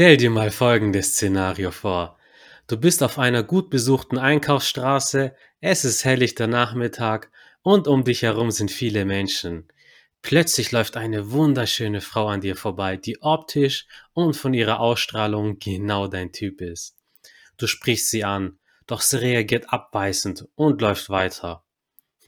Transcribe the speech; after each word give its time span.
Stell 0.00 0.16
dir 0.16 0.30
mal 0.30 0.50
folgendes 0.50 1.08
Szenario 1.08 1.70
vor. 1.70 2.16
Du 2.68 2.78
bist 2.78 3.02
auf 3.02 3.18
einer 3.18 3.42
gut 3.42 3.68
besuchten 3.68 4.16
Einkaufsstraße, 4.16 5.34
es 5.60 5.84
ist 5.84 6.06
helllichter 6.06 6.46
Nachmittag 6.46 7.30
und 7.60 7.86
um 7.86 8.02
dich 8.02 8.22
herum 8.22 8.50
sind 8.50 8.70
viele 8.70 9.04
Menschen. 9.04 9.68
Plötzlich 10.22 10.72
läuft 10.72 10.96
eine 10.96 11.32
wunderschöne 11.32 12.00
Frau 12.00 12.28
an 12.28 12.40
dir 12.40 12.56
vorbei, 12.56 12.96
die 12.96 13.20
optisch 13.20 13.86
und 14.14 14.38
von 14.38 14.54
ihrer 14.54 14.80
Ausstrahlung 14.80 15.58
genau 15.58 16.06
dein 16.06 16.32
Typ 16.32 16.62
ist. 16.62 16.96
Du 17.58 17.66
sprichst 17.66 18.08
sie 18.08 18.24
an, 18.24 18.58
doch 18.86 19.02
sie 19.02 19.20
reagiert 19.20 19.70
abweisend 19.70 20.48
und 20.54 20.80
läuft 20.80 21.10
weiter. 21.10 21.62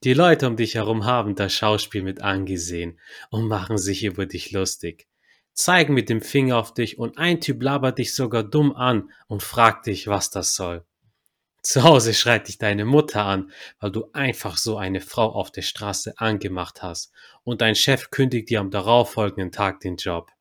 Die 0.05 0.13
Leute 0.13 0.47
um 0.47 0.59
dich 0.59 0.75
herum 0.75 1.07
haben 1.07 1.37
das 1.37 1.55
Schauspiel 1.55 2.03
mit 2.03 2.21
angesehen 2.21 3.01
und 3.31 3.49
machen 3.49 3.79
sich 3.79 4.05
über 4.05 4.27
dich 4.27 4.53
lustig 4.53 5.07
zeigen 5.55 5.95
mit 5.95 6.09
dem 6.09 6.21
Finger 6.21 6.59
auf 6.59 6.75
dich 6.75 6.99
und 6.99 7.19
ein 7.19 7.41
Typ 7.41 7.63
labert 7.63 7.99
dich 7.99 8.15
sogar 8.15 8.43
dumm 8.43 8.75
an 8.75 9.11
und 9.27 9.43
fragt 9.43 9.87
dich, 9.87 10.07
was 10.07 10.31
das 10.31 10.55
soll. 10.55 10.85
Zu 11.63 11.85
Hause 11.85 12.13
schreit 12.13 12.49
dich 12.49 12.59
deine 12.59 12.85
Mutter 12.85 13.25
an, 13.25 13.53
weil 13.79 13.93
du 13.93 14.07
einfach 14.13 14.57
so 14.57 14.79
eine 14.79 15.01
Frau 15.01 15.27
auf 15.33 15.53
der 15.53 15.63
Straße 15.63 16.15
angemacht 16.17 16.83
hast 16.83 17.13
und 17.45 17.61
dein 17.61 17.77
Chef 17.77 18.11
kündigt 18.11 18.51
dir 18.51 18.61
am 18.61 18.71
darauffolgenden 18.71 19.53
Tag 19.53 19.81
den 19.81 19.97
Job. 19.97 20.33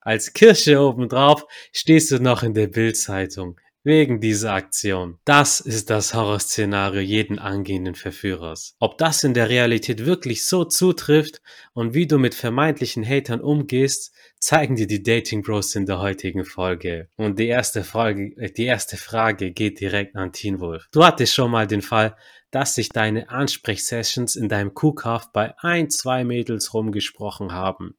Als 0.00 0.34
Kirsche 0.34 0.80
obendrauf 0.80 1.46
stehst 1.72 2.10
du 2.10 2.18
noch 2.18 2.42
in 2.42 2.52
der 2.52 2.66
Bildzeitung 2.66 3.58
wegen 3.84 4.20
dieser 4.20 4.52
Aktion. 4.52 5.18
Das 5.24 5.60
ist 5.60 5.88
das 5.88 6.12
Horrorszenario 6.12 7.00
jeden 7.00 7.38
angehenden 7.38 7.94
Verführers. 7.94 8.76
Ob 8.80 8.98
das 8.98 9.24
in 9.24 9.32
der 9.32 9.48
Realität 9.48 10.04
wirklich 10.04 10.44
so 10.44 10.64
zutrifft 10.64 11.40
und 11.72 11.94
wie 11.94 12.06
du 12.06 12.18
mit 12.18 12.34
vermeintlichen 12.34 13.02
Hatern 13.06 13.40
umgehst, 13.40 14.12
zeigen 14.40 14.76
dir 14.76 14.86
die 14.86 15.02
Dating 15.02 15.42
Bros 15.42 15.74
in 15.74 15.86
der 15.86 15.98
heutigen 15.98 16.44
Folge. 16.44 17.08
Und 17.16 17.38
die 17.38 17.48
erste 17.48 17.84
Frage, 17.84 18.32
äh, 18.36 18.50
die 18.50 18.66
erste 18.66 18.96
Frage 18.96 19.52
geht 19.52 19.80
direkt 19.80 20.16
an 20.16 20.32
Teen 20.32 20.60
Wolf. 20.60 20.88
Du 20.92 21.04
hattest 21.04 21.34
schon 21.34 21.50
mal 21.50 21.66
den 21.66 21.82
Fall, 21.82 22.16
dass 22.50 22.74
sich 22.74 22.88
deine 22.88 23.28
Ansprechsessions 23.28 24.36
in 24.36 24.48
deinem 24.48 24.74
Kuhkauf 24.74 25.32
bei 25.32 25.54
ein, 25.58 25.90
zwei 25.90 26.24
Mädels 26.24 26.72
rumgesprochen 26.72 27.52
haben. 27.52 27.96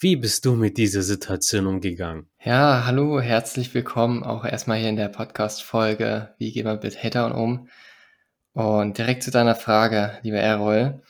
Wie 0.00 0.16
bist 0.16 0.44
du 0.44 0.54
mit 0.54 0.76
dieser 0.76 1.02
Situation 1.02 1.66
umgegangen? 1.66 2.28
Ja, 2.42 2.84
hallo, 2.84 3.20
herzlich 3.20 3.74
willkommen 3.74 4.24
auch 4.24 4.44
erstmal 4.44 4.78
hier 4.78 4.88
in 4.88 4.96
der 4.96 5.08
Podcast-Folge. 5.08 6.34
Wie 6.38 6.52
geht 6.52 6.64
man 6.64 6.80
mit 6.82 7.02
Hatern 7.02 7.32
um? 7.32 7.68
Und 8.52 8.98
direkt 8.98 9.22
zu 9.22 9.30
deiner 9.30 9.54
Frage, 9.54 10.18
lieber 10.22 10.38
Errol. 10.38 11.02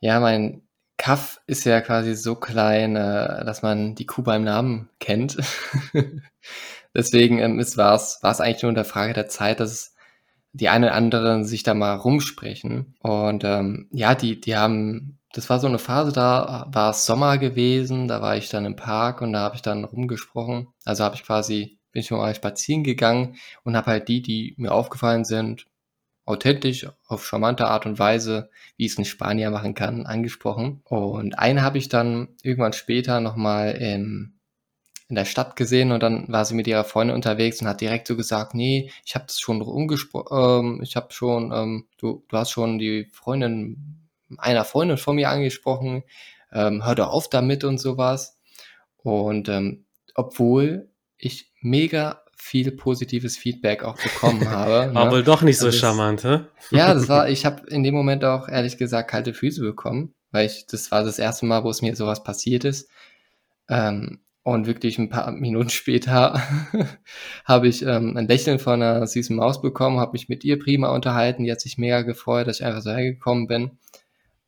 Ja, 0.00 0.20
mein 0.20 0.62
Kaff 1.02 1.40
ist 1.48 1.64
ja 1.64 1.80
quasi 1.80 2.14
so 2.14 2.36
klein, 2.36 2.94
äh, 2.94 3.44
dass 3.44 3.62
man 3.62 3.96
die 3.96 4.06
Kuh 4.06 4.22
beim 4.22 4.44
Namen 4.44 4.88
kennt. 5.00 5.36
Deswegen 6.94 7.40
ähm, 7.40 7.58
war 7.58 7.94
es 7.96 8.20
eigentlich 8.22 8.62
nur 8.62 8.68
in 8.68 8.76
der 8.76 8.84
Frage 8.84 9.12
der 9.12 9.26
Zeit, 9.26 9.58
dass 9.58 9.96
die 10.52 10.68
einen 10.68 10.84
oder 10.84 10.94
anderen 10.94 11.44
sich 11.44 11.64
da 11.64 11.74
mal 11.74 11.96
rumsprechen. 11.96 12.94
Und 13.00 13.42
ähm, 13.42 13.88
ja, 13.90 14.14
die, 14.14 14.40
die 14.40 14.56
haben, 14.56 15.18
das 15.32 15.50
war 15.50 15.58
so 15.58 15.66
eine 15.66 15.80
Phase, 15.80 16.12
da 16.12 16.68
war 16.70 16.90
es 16.90 17.04
Sommer 17.04 17.36
gewesen, 17.36 18.06
da 18.06 18.22
war 18.22 18.36
ich 18.36 18.48
dann 18.48 18.64
im 18.64 18.76
Park 18.76 19.22
und 19.22 19.32
da 19.32 19.40
habe 19.40 19.56
ich 19.56 19.62
dann 19.62 19.82
rumgesprochen. 19.82 20.68
Also 20.84 21.02
habe 21.02 21.16
ich 21.16 21.24
quasi, 21.24 21.80
bin 21.90 22.02
ich 22.02 22.12
mal 22.12 22.32
spazieren 22.32 22.84
gegangen 22.84 23.34
und 23.64 23.76
habe 23.76 23.90
halt 23.90 24.06
die, 24.06 24.22
die 24.22 24.54
mir 24.56 24.70
aufgefallen 24.70 25.24
sind, 25.24 25.66
authentisch, 26.24 26.86
auf 27.06 27.26
charmante 27.26 27.66
Art 27.66 27.86
und 27.86 27.98
Weise, 27.98 28.50
wie 28.76 28.86
es 28.86 28.98
ein 28.98 29.04
Spanier 29.04 29.50
machen 29.50 29.74
kann, 29.74 30.06
angesprochen. 30.06 30.80
Und 30.84 31.38
einen 31.38 31.62
habe 31.62 31.78
ich 31.78 31.88
dann 31.88 32.28
irgendwann 32.42 32.72
später 32.72 33.20
nochmal 33.20 33.72
im 33.72 34.34
in 35.12 35.16
der 35.16 35.26
Stadt 35.26 35.56
gesehen 35.56 35.92
und 35.92 36.02
dann 36.02 36.24
war 36.28 36.46
sie 36.46 36.54
mit 36.54 36.66
ihrer 36.66 36.84
Freundin 36.84 37.14
unterwegs 37.14 37.60
und 37.60 37.68
hat 37.68 37.82
direkt 37.82 38.06
so 38.06 38.16
gesagt, 38.16 38.54
nee, 38.54 38.90
ich 39.04 39.14
habe 39.14 39.26
das 39.26 39.40
schon 39.40 39.60
umgesprochen, 39.60 40.78
ähm, 40.78 40.80
ich 40.82 40.96
habe 40.96 41.12
schon, 41.12 41.52
ähm, 41.52 41.86
du, 41.98 42.24
du 42.30 42.36
hast 42.38 42.50
schon 42.50 42.78
die 42.78 43.04
Freundin 43.12 44.08
einer 44.38 44.64
Freundin 44.64 44.96
von 44.96 45.16
mir 45.16 45.28
angesprochen, 45.28 46.02
ähm, 46.50 46.86
hör 46.86 46.94
doch 46.94 47.10
auf 47.10 47.28
damit 47.28 47.62
und 47.62 47.76
sowas. 47.76 48.38
Und 48.96 49.50
ähm, 49.50 49.84
obwohl 50.14 50.88
ich 51.18 51.52
mega 51.60 52.21
viel 52.42 52.72
positives 52.72 53.36
Feedback 53.36 53.84
auch 53.84 53.96
bekommen 53.96 54.50
habe. 54.50 54.92
War 54.92 55.04
ne? 55.04 55.10
wohl 55.12 55.22
doch 55.22 55.42
nicht 55.42 55.58
so 55.58 55.66
also 55.66 55.78
charmant, 55.78 56.24
hä? 56.24 56.40
Ja, 56.72 56.92
das 56.92 57.08
war, 57.08 57.28
ich 57.30 57.46
habe 57.46 57.62
in 57.68 57.84
dem 57.84 57.94
Moment 57.94 58.24
auch 58.24 58.48
ehrlich 58.48 58.76
gesagt 58.76 59.10
kalte 59.10 59.32
Füße 59.32 59.62
bekommen, 59.62 60.12
weil 60.32 60.46
ich, 60.46 60.66
das 60.66 60.90
war 60.90 61.04
das 61.04 61.20
erste 61.20 61.46
Mal, 61.46 61.62
wo 61.62 61.70
es 61.70 61.82
mir 61.82 61.94
sowas 61.94 62.24
passiert 62.24 62.64
ist. 62.64 62.90
Ähm, 63.68 64.18
und 64.42 64.66
wirklich 64.66 64.98
ein 64.98 65.08
paar 65.08 65.30
Minuten 65.30 65.70
später 65.70 66.42
habe 67.44 67.68
ich 67.68 67.82
ähm, 67.82 68.16
ein 68.16 68.26
Lächeln 68.26 68.58
von 68.58 68.82
einer 68.82 69.06
süßen 69.06 69.36
Maus 69.36 69.62
bekommen, 69.62 70.00
habe 70.00 70.12
mich 70.14 70.28
mit 70.28 70.42
ihr 70.42 70.58
prima 70.58 70.88
unterhalten. 70.88 71.44
Die 71.44 71.52
hat 71.52 71.60
sich 71.60 71.78
mega 71.78 72.02
gefreut, 72.02 72.48
dass 72.48 72.58
ich 72.58 72.66
einfach 72.66 72.82
so 72.82 72.90
hergekommen 72.90 73.46
bin. 73.46 73.78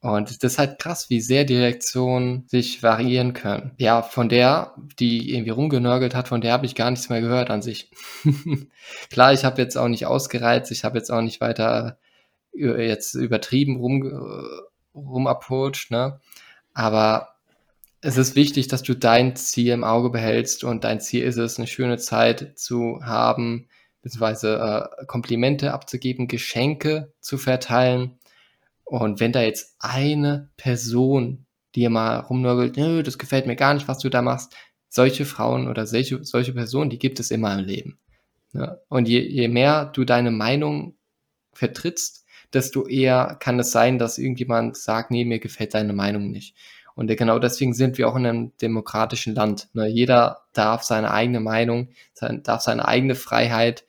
Und 0.04 0.28
das 0.42 0.52
ist 0.52 0.58
halt 0.58 0.78
krass, 0.78 1.08
wie 1.08 1.22
sehr 1.22 1.46
die 1.46 1.56
Reaktionen 1.56 2.44
sich 2.46 2.82
variieren 2.82 3.32
können. 3.32 3.72
Ja, 3.78 4.02
von 4.02 4.28
der, 4.28 4.74
die 4.98 5.32
irgendwie 5.32 5.48
rumgenörgelt 5.48 6.14
hat, 6.14 6.28
von 6.28 6.42
der 6.42 6.52
habe 6.52 6.66
ich 6.66 6.74
gar 6.74 6.90
nichts 6.90 7.08
mehr 7.08 7.22
gehört 7.22 7.48
an 7.48 7.62
sich. 7.62 7.90
Klar, 9.10 9.32
ich 9.32 9.46
habe 9.46 9.62
jetzt 9.62 9.78
auch 9.78 9.88
nicht 9.88 10.04
ausgereizt, 10.04 10.70
ich 10.72 10.84
habe 10.84 10.98
jetzt 10.98 11.10
auch 11.10 11.22
nicht 11.22 11.40
weiter 11.40 11.96
äh, 12.54 12.86
jetzt 12.86 13.14
übertrieben 13.14 13.78
rum, 13.78 14.04
äh, 14.04 14.98
rumapproached, 14.98 15.90
ne? 15.90 16.20
Aber 16.74 17.36
es 18.02 18.18
ist 18.18 18.36
wichtig, 18.36 18.68
dass 18.68 18.82
du 18.82 18.92
dein 18.92 19.36
Ziel 19.36 19.72
im 19.72 19.84
Auge 19.84 20.10
behältst 20.10 20.64
und 20.64 20.84
dein 20.84 21.00
Ziel 21.00 21.24
ist 21.24 21.38
es, 21.38 21.56
eine 21.56 21.66
schöne 21.66 21.96
Zeit 21.96 22.58
zu 22.58 23.00
haben, 23.02 23.68
beziehungsweise 24.02 24.90
äh, 25.00 25.06
Komplimente 25.06 25.72
abzugeben, 25.72 26.28
Geschenke 26.28 27.10
zu 27.20 27.38
verteilen. 27.38 28.18
Und 29.00 29.18
wenn 29.18 29.32
da 29.32 29.42
jetzt 29.42 29.76
eine 29.80 30.50
Person 30.56 31.46
dir 31.74 31.90
mal 31.90 32.18
rumnörgelt, 32.20 32.76
nö, 32.76 33.02
das 33.02 33.18
gefällt 33.18 33.46
mir 33.46 33.56
gar 33.56 33.74
nicht, 33.74 33.88
was 33.88 33.98
du 33.98 34.08
da 34.08 34.22
machst, 34.22 34.54
solche 34.88 35.24
Frauen 35.24 35.66
oder 35.66 35.86
solche, 35.86 36.22
solche 36.22 36.52
Personen, 36.52 36.90
die 36.90 36.98
gibt 36.98 37.18
es 37.18 37.32
immer 37.32 37.58
im 37.58 37.64
Leben. 37.64 37.98
Ne? 38.52 38.80
Und 38.88 39.08
je, 39.08 39.20
je 39.20 39.48
mehr 39.48 39.86
du 39.86 40.04
deine 40.04 40.30
Meinung 40.30 40.96
vertrittst, 41.52 42.24
desto 42.52 42.86
eher 42.86 43.36
kann 43.40 43.58
es 43.58 43.72
sein, 43.72 43.98
dass 43.98 44.18
irgendjemand 44.18 44.76
sagt, 44.76 45.10
nee, 45.10 45.24
mir 45.24 45.40
gefällt 45.40 45.74
deine 45.74 45.92
Meinung 45.92 46.30
nicht. 46.30 46.54
Und 46.94 47.08
genau 47.16 47.40
deswegen 47.40 47.74
sind 47.74 47.98
wir 47.98 48.08
auch 48.08 48.14
in 48.14 48.26
einem 48.26 48.56
demokratischen 48.58 49.34
Land. 49.34 49.68
Ne? 49.72 49.88
Jeder 49.88 50.42
darf 50.52 50.84
seine 50.84 51.10
eigene 51.10 51.40
Meinung, 51.40 51.88
sein, 52.12 52.44
darf 52.44 52.60
seine 52.60 52.86
eigene 52.86 53.16
Freiheit 53.16 53.84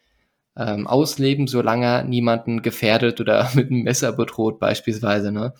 ähm, 0.57 0.87
ausleben, 0.87 1.47
solange 1.47 2.05
niemanden 2.05 2.61
gefährdet 2.61 3.19
oder 3.21 3.49
mit 3.55 3.69
einem 3.69 3.83
Messer 3.83 4.13
bedroht 4.13 4.59
beispielsweise. 4.59 5.31
Ne? 5.31 5.53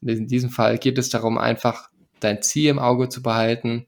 In 0.00 0.26
diesem 0.26 0.50
Fall 0.50 0.78
geht 0.78 0.98
es 0.98 1.08
darum, 1.08 1.38
einfach 1.38 1.90
dein 2.20 2.42
Ziel 2.42 2.70
im 2.70 2.78
Auge 2.78 3.08
zu 3.08 3.22
behalten 3.22 3.86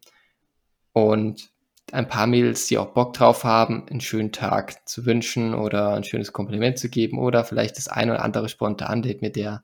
und 0.92 1.50
ein 1.92 2.08
paar 2.08 2.26
Mädels, 2.26 2.66
die 2.66 2.78
auch 2.78 2.92
Bock 2.92 3.12
drauf 3.12 3.44
haben, 3.44 3.86
einen 3.88 4.00
schönen 4.00 4.32
Tag 4.32 4.88
zu 4.88 5.06
wünschen 5.06 5.54
oder 5.54 5.94
ein 5.94 6.04
schönes 6.04 6.32
Kompliment 6.32 6.78
zu 6.78 6.88
geben 6.88 7.18
oder 7.18 7.44
vielleicht 7.44 7.76
das 7.76 7.88
ein 7.88 8.10
oder 8.10 8.22
andere 8.22 8.48
spontan 8.48 9.02
Date 9.02 9.22
mit 9.22 9.36
der 9.36 9.62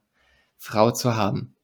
Frau 0.57 0.91
zu 0.91 1.15
haben. 1.15 1.55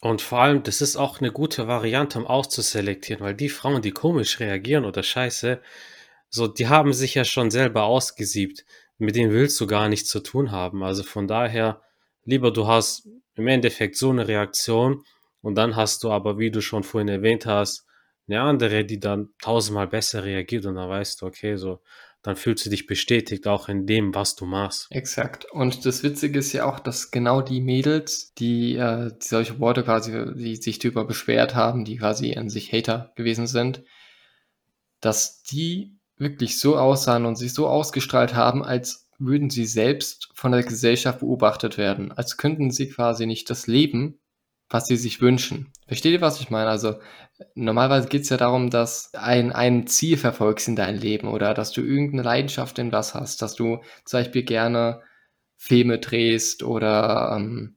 Und 0.00 0.22
vor 0.22 0.40
allem, 0.40 0.62
das 0.62 0.80
ist 0.80 0.96
auch 0.96 1.20
eine 1.20 1.32
gute 1.32 1.66
Variante, 1.66 2.18
um 2.18 2.26
auszuselektieren, 2.26 3.22
weil 3.22 3.34
die 3.34 3.48
Frauen, 3.48 3.82
die 3.82 3.90
komisch 3.90 4.38
reagieren 4.40 4.84
oder 4.84 5.02
scheiße, 5.02 5.60
so, 6.30 6.46
die 6.46 6.68
haben 6.68 6.92
sich 6.92 7.14
ja 7.14 7.24
schon 7.24 7.50
selber 7.50 7.84
ausgesiebt. 7.84 8.64
Mit 8.98 9.16
denen 9.16 9.32
willst 9.32 9.60
du 9.60 9.66
gar 9.66 9.88
nichts 9.88 10.08
zu 10.08 10.20
tun 10.20 10.50
haben. 10.50 10.82
Also 10.82 11.02
von 11.02 11.28
daher, 11.28 11.80
lieber 12.24 12.50
du 12.50 12.66
hast 12.66 13.08
im 13.34 13.46
Endeffekt 13.46 13.96
so 13.96 14.10
eine 14.10 14.26
Reaktion 14.26 15.04
und 15.40 15.54
dann 15.54 15.76
hast 15.76 16.02
du 16.02 16.10
aber, 16.10 16.38
wie 16.38 16.50
du 16.50 16.60
schon 16.60 16.82
vorhin 16.82 17.08
erwähnt 17.08 17.46
hast, 17.46 17.86
eine 18.28 18.42
andere, 18.42 18.84
die 18.84 19.00
dann 19.00 19.30
tausendmal 19.40 19.88
besser 19.88 20.24
reagiert 20.24 20.66
und 20.66 20.74
dann 20.74 20.88
weißt 20.88 21.22
du, 21.22 21.26
okay, 21.26 21.56
so, 21.56 21.80
dann 22.22 22.36
fühlst 22.36 22.66
du 22.66 22.70
dich 22.70 22.86
bestätigt 22.86 23.46
auch 23.46 23.68
in 23.68 23.86
dem, 23.86 24.14
was 24.14 24.34
du 24.34 24.44
machst. 24.44 24.88
Exakt. 24.90 25.46
Und 25.50 25.86
das 25.86 26.02
Witzige 26.02 26.40
ist 26.40 26.52
ja 26.52 26.66
auch, 26.66 26.80
dass 26.80 27.10
genau 27.10 27.40
die 27.40 27.60
Mädels, 27.60 28.34
die, 28.34 28.76
äh, 28.76 29.10
die 29.10 29.26
solche 29.26 29.60
Worte 29.60 29.84
quasi, 29.84 30.34
die 30.34 30.56
sich 30.56 30.78
darüber 30.78 31.06
beschwert 31.06 31.54
haben, 31.54 31.84
die 31.84 31.96
quasi 31.96 32.34
an 32.36 32.50
sich 32.50 32.72
Hater 32.72 33.12
gewesen 33.16 33.46
sind, 33.46 33.84
dass 35.00 35.42
die 35.42 35.97
wirklich 36.18 36.58
so 36.58 36.76
aussahen 36.76 37.26
und 37.26 37.36
sich 37.36 37.54
so 37.54 37.66
ausgestrahlt 37.66 38.34
haben, 38.34 38.64
als 38.64 39.08
würden 39.18 39.50
sie 39.50 39.66
selbst 39.66 40.30
von 40.34 40.52
der 40.52 40.62
Gesellschaft 40.62 41.20
beobachtet 41.20 41.76
werden, 41.78 42.12
als 42.12 42.36
könnten 42.36 42.70
sie 42.70 42.88
quasi 42.88 43.26
nicht 43.26 43.50
das 43.50 43.66
Leben, 43.66 44.18
was 44.70 44.86
sie 44.86 44.96
sich 44.96 45.20
wünschen. 45.20 45.72
Versteht 45.86 46.12
ihr, 46.12 46.20
was 46.20 46.40
ich 46.40 46.50
meine? 46.50 46.68
Also 46.68 46.96
normalerweise 47.54 48.08
geht 48.08 48.22
es 48.22 48.28
ja 48.28 48.36
darum, 48.36 48.70
dass 48.70 49.12
ein, 49.14 49.52
ein 49.52 49.86
Ziel 49.86 50.16
verfolgst 50.16 50.68
in 50.68 50.76
deinem 50.76 50.98
Leben 50.98 51.28
oder 51.28 51.54
dass 51.54 51.72
du 51.72 51.80
irgendeine 51.80 52.22
Leidenschaft 52.22 52.78
in 52.78 52.92
was 52.92 53.14
hast, 53.14 53.42
dass 53.42 53.54
du 53.54 53.80
zum 54.04 54.20
Beispiel 54.20 54.42
gerne 54.42 55.00
Filme 55.56 55.98
drehst 55.98 56.62
oder, 56.62 57.34
ähm, 57.36 57.76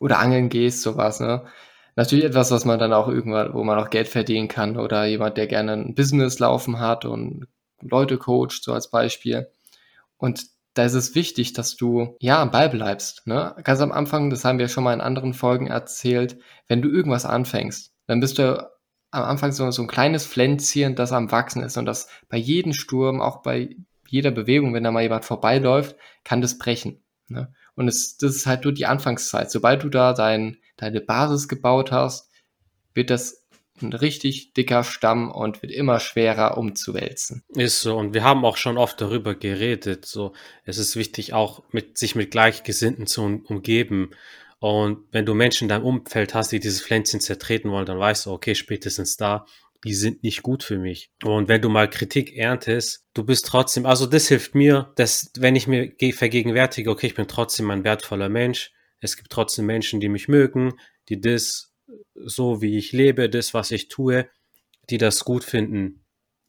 oder 0.00 0.18
angeln 0.18 0.48
gehst, 0.48 0.82
sowas, 0.82 1.20
ne? 1.20 1.44
Natürlich 1.96 2.24
etwas, 2.24 2.50
was 2.50 2.64
man 2.64 2.80
dann 2.80 2.92
auch 2.92 3.06
irgendwann 3.06 3.54
wo 3.54 3.62
man 3.62 3.78
auch 3.78 3.88
Geld 3.88 4.08
verdienen 4.08 4.48
kann 4.48 4.76
oder 4.76 5.04
jemand, 5.04 5.36
der 5.36 5.46
gerne 5.46 5.74
ein 5.74 5.94
Business 5.94 6.40
laufen 6.40 6.80
hat 6.80 7.04
und 7.04 7.46
Leute 7.82 8.18
coacht, 8.18 8.62
so 8.62 8.72
als 8.72 8.90
Beispiel. 8.90 9.48
Und 10.18 10.46
da 10.74 10.84
ist 10.84 10.94
es 10.94 11.14
wichtig, 11.14 11.52
dass 11.52 11.76
du, 11.76 12.16
ja, 12.20 12.40
am 12.42 12.50
Ball 12.50 12.68
bleibst, 12.68 13.26
ne? 13.26 13.54
Ganz 13.64 13.80
am 13.80 13.92
Anfang, 13.92 14.30
das 14.30 14.44
haben 14.44 14.58
wir 14.58 14.68
schon 14.68 14.84
mal 14.84 14.94
in 14.94 15.00
anderen 15.00 15.34
Folgen 15.34 15.68
erzählt, 15.68 16.38
wenn 16.68 16.82
du 16.82 16.90
irgendwas 16.90 17.24
anfängst, 17.26 17.92
dann 18.06 18.20
bist 18.20 18.38
du 18.38 18.70
am 19.12 19.22
Anfang 19.24 19.52
so 19.52 19.70
so 19.70 19.82
'n 19.82 19.88
kleines 19.88 20.26
Pflänzchen, 20.26 20.96
das 20.96 21.12
am 21.12 21.30
Wachsen 21.32 21.62
ist 21.62 21.76
und 21.76 21.86
das 21.86 22.08
bei 22.28 22.36
jedem 22.36 22.72
Sturm, 22.72 23.20
auch 23.20 23.42
bei 23.42 23.76
jeder 24.08 24.30
Bewegung, 24.32 24.74
wenn 24.74 24.84
da 24.84 24.90
mal 24.92 25.02
jemand 25.02 25.24
vorbeiläuft, 25.24 25.96
kann 26.24 26.40
das 26.40 26.58
brechen, 26.58 27.02
ne? 27.28 27.52
Und 27.76 27.88
es 27.88 28.16
das 28.18 28.34
ist 28.36 28.46
halt 28.46 28.64
nur 28.64 28.72
die 28.72 28.86
Anfangszeit. 28.86 29.50
Sobald 29.50 29.82
du 29.84 29.88
da 29.88 30.12
dein 30.14 30.58
deine 30.76 31.00
Basis 31.00 31.48
gebaut 31.48 31.92
hast, 31.92 32.30
wird 32.94 33.10
das 33.10 33.43
ein 33.82 33.92
richtig 33.92 34.52
dicker 34.52 34.84
Stamm 34.84 35.30
und 35.30 35.62
wird 35.62 35.72
immer 35.72 36.00
schwerer 36.00 36.56
umzuwälzen. 36.56 37.42
Ist 37.48 37.80
so. 37.80 37.96
Und 37.96 38.14
wir 38.14 38.22
haben 38.22 38.44
auch 38.44 38.56
schon 38.56 38.78
oft 38.78 39.00
darüber 39.00 39.34
geredet. 39.34 40.06
So, 40.06 40.32
es 40.64 40.78
ist 40.78 40.96
wichtig, 40.96 41.32
auch 41.32 41.62
mit, 41.72 41.98
sich 41.98 42.14
mit 42.14 42.30
Gleichgesinnten 42.30 43.06
zu 43.06 43.22
um, 43.22 43.40
umgeben. 43.46 44.10
Und 44.60 45.04
wenn 45.10 45.26
du 45.26 45.34
Menschen 45.34 45.64
in 45.64 45.68
deinem 45.70 45.84
Umfeld 45.84 46.34
hast, 46.34 46.52
die 46.52 46.60
dieses 46.60 46.82
Pflänzchen 46.82 47.20
zertreten 47.20 47.70
wollen, 47.70 47.86
dann 47.86 47.98
weißt 47.98 48.26
du, 48.26 48.30
okay, 48.30 48.54
spätestens 48.54 49.16
da, 49.16 49.44
die 49.84 49.94
sind 49.94 50.22
nicht 50.22 50.42
gut 50.42 50.62
für 50.62 50.78
mich. 50.78 51.10
Und 51.22 51.48
wenn 51.48 51.60
du 51.60 51.68
mal 51.68 51.90
Kritik 51.90 52.34
erntest, 52.34 53.04
du 53.12 53.24
bist 53.24 53.46
trotzdem, 53.46 53.84
also 53.84 54.06
das 54.06 54.28
hilft 54.28 54.54
mir, 54.54 54.92
dass, 54.96 55.30
wenn 55.36 55.56
ich 55.56 55.66
mir 55.66 55.92
vergegenwärtige, 56.14 56.90
okay, 56.90 57.08
ich 57.08 57.14
bin 57.14 57.28
trotzdem 57.28 57.70
ein 57.70 57.84
wertvoller 57.84 58.30
Mensch, 58.30 58.72
es 59.00 59.16
gibt 59.16 59.30
trotzdem 59.30 59.66
Menschen, 59.66 60.00
die 60.00 60.08
mich 60.08 60.28
mögen, 60.28 60.72
die 61.10 61.20
das 61.20 61.73
so 62.14 62.62
wie 62.62 62.78
ich 62.78 62.92
lebe, 62.92 63.28
das, 63.28 63.54
was 63.54 63.70
ich 63.70 63.88
tue, 63.88 64.28
die 64.90 64.98
das 64.98 65.24
gut 65.24 65.44
finden, 65.44 66.04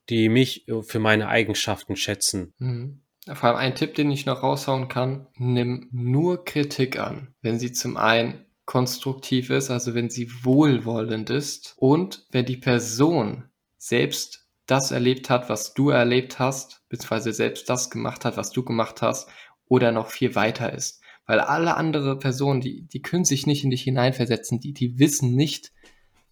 die 0.10 0.30
mich 0.30 0.66
für 0.82 1.00
meine 1.00 1.28
Eigenschaften 1.28 1.96
schätzen. 1.96 2.54
Mhm. 2.58 3.02
Vor 3.28 3.50
allem 3.50 3.58
ein 3.58 3.76
Tipp, 3.76 3.96
den 3.96 4.12
ich 4.12 4.28
noch 4.28 4.44
raushauen 4.44 4.88
kann, 4.88 5.28
nimm 5.36 5.90
nur 5.92 6.46
Kritik 6.46 7.00
an, 7.00 7.34
wenn 7.42 7.60
sie 7.60 7.72
zum 7.72 7.98
einen 7.98 8.46
konstruktiv 8.66 9.50
ist, 9.50 9.72
also 9.72 9.96
wenn 9.96 10.10
sie 10.10 10.30
wohlwollend 10.44 11.30
ist 11.32 11.74
und 11.78 12.26
wenn 12.32 12.46
die 12.46 12.58
Person 12.58 13.50
selbst 13.78 14.48
das 14.68 14.92
erlebt 14.92 15.30
hat, 15.30 15.50
was 15.50 15.74
du 15.74 15.90
erlebt 15.90 16.40
hast, 16.40 16.84
beziehungsweise 16.90 17.34
selbst 17.34 17.70
das 17.70 17.90
gemacht 17.90 18.26
hat, 18.26 18.38
was 18.38 18.52
du 18.52 18.64
gemacht 18.64 19.02
hast, 19.02 19.30
oder 19.68 19.92
noch 19.92 20.10
viel 20.10 20.36
weiter 20.36 20.74
ist. 20.74 21.02
Weil 21.26 21.40
alle 21.40 21.76
andere 21.76 22.20
Personen, 22.20 22.62
die, 22.62 22.84
die 22.84 23.02
können 23.02 23.26
sich 23.26 23.48
nicht 23.48 23.64
in 23.64 23.72
dich 23.72 23.84
hineinversetzen, 23.84 24.60
die, 24.60 24.74
die 24.74 25.00
wissen 25.00 25.36
nicht, 25.36 25.72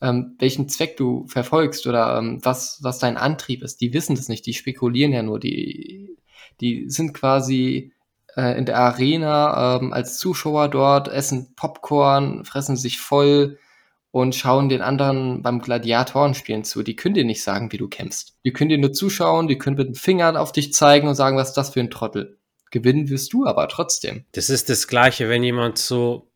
ähm, 0.01 0.35
welchen 0.37 0.69
Zweck 0.69 0.97
du 0.97 1.25
verfolgst 1.27 1.87
oder 1.87 2.17
ähm, 2.17 2.39
was, 2.43 2.79
was 2.81 2.99
dein 2.99 3.17
Antrieb 3.17 3.63
ist. 3.63 3.81
Die 3.81 3.93
wissen 3.93 4.15
das 4.15 4.27
nicht, 4.27 4.45
die 4.45 4.53
spekulieren 4.53 5.13
ja 5.13 5.23
nur, 5.23 5.39
die, 5.39 6.17
die 6.61 6.89
sind 6.89 7.13
quasi 7.13 7.93
äh, 8.35 8.57
in 8.57 8.65
der 8.65 8.77
Arena 8.77 9.77
ähm, 9.77 9.93
als 9.93 10.17
Zuschauer 10.17 10.67
dort, 10.67 11.07
essen 11.07 11.55
Popcorn, 11.55 12.45
fressen 12.45 12.75
sich 12.75 12.99
voll 12.99 13.57
und 14.11 14.35
schauen 14.35 14.69
den 14.69 14.81
anderen 14.81 15.41
beim 15.41 15.59
Gladiatorenspielen 15.59 16.63
zu. 16.63 16.83
Die 16.83 16.95
können 16.95 17.15
dir 17.15 17.25
nicht 17.25 17.41
sagen, 17.41 17.71
wie 17.71 17.77
du 17.77 17.87
kämpfst. 17.87 18.37
Die 18.45 18.53
können 18.53 18.69
dir 18.69 18.77
nur 18.77 18.93
zuschauen, 18.93 19.47
die 19.47 19.57
können 19.57 19.77
mit 19.77 19.87
dem 19.87 19.95
Finger 19.95 20.39
auf 20.39 20.51
dich 20.51 20.73
zeigen 20.73 21.07
und 21.07 21.15
sagen, 21.15 21.37
was 21.37 21.49
ist 21.49 21.57
das 21.57 21.71
für 21.71 21.79
ein 21.79 21.89
Trottel. 21.89 22.37
Gewinnen 22.73 23.07
wirst 23.09 23.31
du 23.33 23.45
aber 23.45 23.67
trotzdem. 23.67 24.25
Das 24.31 24.49
ist 24.49 24.67
das 24.67 24.87
Gleiche, 24.87 25.29
wenn 25.29 25.43
jemand 25.43 25.77
so 25.77 26.31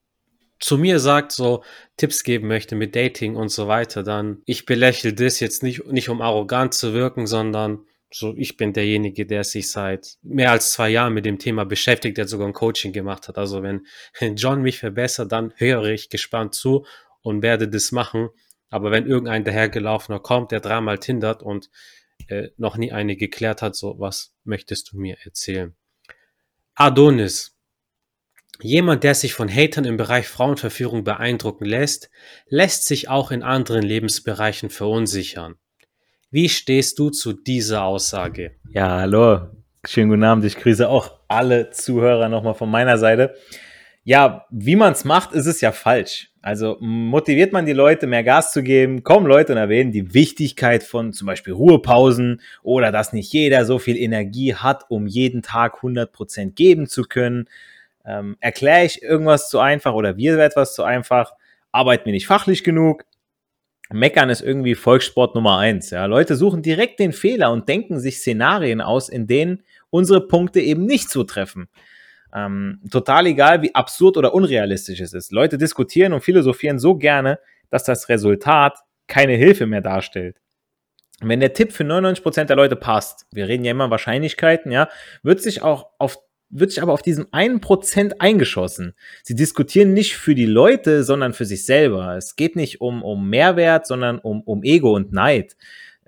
zu 0.59 0.77
mir 0.77 0.99
sagt, 0.99 1.31
so 1.31 1.63
Tipps 1.97 2.23
geben 2.23 2.47
möchte 2.47 2.75
mit 2.75 2.95
Dating 2.95 3.35
und 3.35 3.49
so 3.49 3.67
weiter, 3.67 4.03
dann 4.03 4.43
ich 4.45 4.67
belächle 4.67 5.13
das 5.13 5.39
jetzt 5.39 5.63
nicht, 5.63 5.87
nicht 5.87 6.09
um 6.09 6.21
arrogant 6.21 6.75
zu 6.75 6.93
wirken, 6.93 7.25
sondern 7.25 7.85
so 8.11 8.35
ich 8.37 8.55
bin 8.55 8.71
derjenige, 8.71 9.25
der 9.25 9.43
sich 9.43 9.71
seit 9.71 10.17
mehr 10.21 10.51
als 10.51 10.73
zwei 10.73 10.89
Jahren 10.89 11.15
mit 11.15 11.25
dem 11.25 11.39
Thema 11.39 11.65
beschäftigt, 11.65 12.19
der 12.19 12.27
sogar 12.27 12.45
ein 12.45 12.53
Coaching 12.53 12.93
gemacht 12.93 13.27
hat. 13.27 13.39
Also 13.39 13.63
wenn 13.63 13.87
John 14.35 14.61
mich 14.61 14.77
verbessert, 14.77 15.31
dann 15.31 15.53
höre 15.55 15.85
ich 15.85 16.09
gespannt 16.09 16.53
zu 16.53 16.85
und 17.21 17.41
werde 17.41 17.67
das 17.67 17.91
machen. 17.91 18.29
Aber 18.69 18.91
wenn 18.91 19.07
irgendein 19.07 19.43
dahergelaufener 19.43 20.19
kommt, 20.19 20.51
der 20.51 20.59
dreimal 20.59 20.99
tindert 20.99 21.41
und 21.41 21.71
äh, 22.27 22.49
noch 22.57 22.77
nie 22.77 22.91
eine 22.91 23.15
geklärt 23.15 23.63
hat, 23.63 23.75
so 23.75 23.95
was 23.97 24.35
möchtest 24.43 24.91
du 24.91 24.99
mir 24.99 25.17
erzählen? 25.23 25.75
Adonis. 26.79 27.57
Jemand, 28.61 29.03
der 29.03 29.15
sich 29.15 29.33
von 29.33 29.49
Hatern 29.49 29.83
im 29.83 29.97
Bereich 29.97 30.27
Frauenverführung 30.27 31.03
beeindrucken 31.03 31.65
lässt, 31.65 32.11
lässt 32.49 32.85
sich 32.85 33.09
auch 33.09 33.31
in 33.31 33.41
anderen 33.41 33.81
Lebensbereichen 33.81 34.69
verunsichern. 34.69 35.55
Wie 36.29 36.49
stehst 36.49 36.99
du 36.99 37.09
zu 37.09 37.33
dieser 37.33 37.81
Aussage? 37.81 38.57
Ja, 38.69 38.99
hallo. 38.99 39.47
Schönen 39.87 40.09
guten 40.09 40.23
Abend. 40.23 40.45
Ich 40.45 40.55
grüße 40.55 40.87
auch 40.87 41.21
alle 41.27 41.71
Zuhörer 41.71 42.29
nochmal 42.29 42.53
von 42.53 42.69
meiner 42.69 42.99
Seite. 42.99 43.33
Ja, 44.03 44.45
wie 44.51 44.75
man 44.75 44.93
es 44.93 45.03
macht, 45.03 45.31
ist 45.31 45.47
es 45.47 45.61
ja 45.61 45.71
falsch. 45.71 46.29
Also 46.47 46.77
motiviert 46.79 47.51
man 47.51 47.65
die 47.65 47.73
Leute, 47.73 48.07
mehr 48.07 48.23
Gas 48.23 48.53
zu 48.53 48.63
geben, 48.63 49.03
kommen 49.03 49.27
Leute 49.27 49.51
und 49.51 49.57
erwähnen 49.57 49.91
die 49.91 50.13
Wichtigkeit 50.13 50.81
von 50.81 51.11
zum 51.11 51.25
Beispiel 51.25 51.51
Ruhepausen 51.51 52.39
oder 52.63 52.93
dass 52.93 53.11
nicht 53.11 53.33
jeder 53.33 53.65
so 53.65 53.79
viel 53.79 53.97
Energie 53.97 54.55
hat, 54.55 54.85
um 54.87 55.07
jeden 55.07 55.41
Tag 55.41 55.79
100% 55.81 56.53
geben 56.53 56.87
zu 56.87 57.03
können. 57.03 57.49
Ähm, 58.05 58.37
erkläre 58.39 58.85
ich 58.85 59.03
irgendwas 59.03 59.49
zu 59.49 59.59
einfach 59.59 59.93
oder 59.93 60.15
wir 60.15 60.39
etwas 60.39 60.73
zu 60.73 60.83
einfach, 60.83 61.33
arbeiten 61.73 62.05
wir 62.05 62.13
nicht 62.13 62.27
fachlich 62.27 62.63
genug. 62.63 63.03
Meckern 63.91 64.29
ist 64.29 64.39
irgendwie 64.39 64.75
Volkssport 64.75 65.35
Nummer 65.35 65.57
eins. 65.57 65.89
Ja. 65.89 66.05
Leute 66.05 66.37
suchen 66.37 66.61
direkt 66.61 67.01
den 67.01 67.11
Fehler 67.11 67.51
und 67.51 67.67
denken 67.67 67.99
sich 67.99 68.19
Szenarien 68.19 68.79
aus, 68.79 69.09
in 69.09 69.27
denen 69.27 69.63
unsere 69.89 70.25
Punkte 70.25 70.61
eben 70.61 70.85
nicht 70.85 71.09
zutreffen. 71.09 71.67
Ähm, 72.37 72.81
total 72.91 73.25
egal, 73.27 73.61
wie 73.61 73.73
absurd 73.73 74.17
oder 74.17 74.33
unrealistisch 74.33 74.99
es 74.99 75.13
ist. 75.13 75.31
Leute 75.31 75.57
diskutieren 75.57 76.13
und 76.13 76.21
philosophieren 76.21 76.77
so 76.77 76.95
gerne, 76.95 77.39
dass 77.69 77.83
das 77.83 78.09
Resultat 78.09 78.77
keine 79.07 79.33
Hilfe 79.33 79.65
mehr 79.65 79.81
darstellt. 79.81 80.39
wenn 81.19 81.39
der 81.39 81.53
Tipp 81.53 81.71
für 81.71 81.83
99% 81.83 82.43
der 82.43 82.55
Leute 82.55 82.75
passt, 82.75 83.25
wir 83.31 83.47
reden 83.47 83.65
ja 83.65 83.71
immer 83.71 83.89
Wahrscheinlichkeiten, 83.89 84.71
ja, 84.71 84.87
wird 85.23 85.41
sich 85.41 85.63
auch 85.63 85.87
auf 85.97 86.19
wird 86.49 86.71
sich 86.71 86.81
aber 86.81 86.93
auf 86.93 87.01
diesem 87.01 87.27
einen 87.31 87.59
Prozent 87.59 88.21
eingeschossen. 88.21 88.93
Sie 89.21 89.35
diskutieren 89.35 89.93
nicht 89.93 90.15
für 90.15 90.33
die 90.33 90.45
Leute, 90.45 91.03
sondern 91.03 91.33
für 91.33 91.43
sich 91.43 91.65
selber. 91.65 92.15
Es 92.15 92.37
geht 92.37 92.55
nicht 92.55 92.79
um, 92.79 93.03
um 93.03 93.29
Mehrwert, 93.29 93.85
sondern 93.85 94.17
um, 94.17 94.43
um 94.43 94.63
Ego 94.63 94.95
und 94.95 95.11
Neid. 95.11 95.57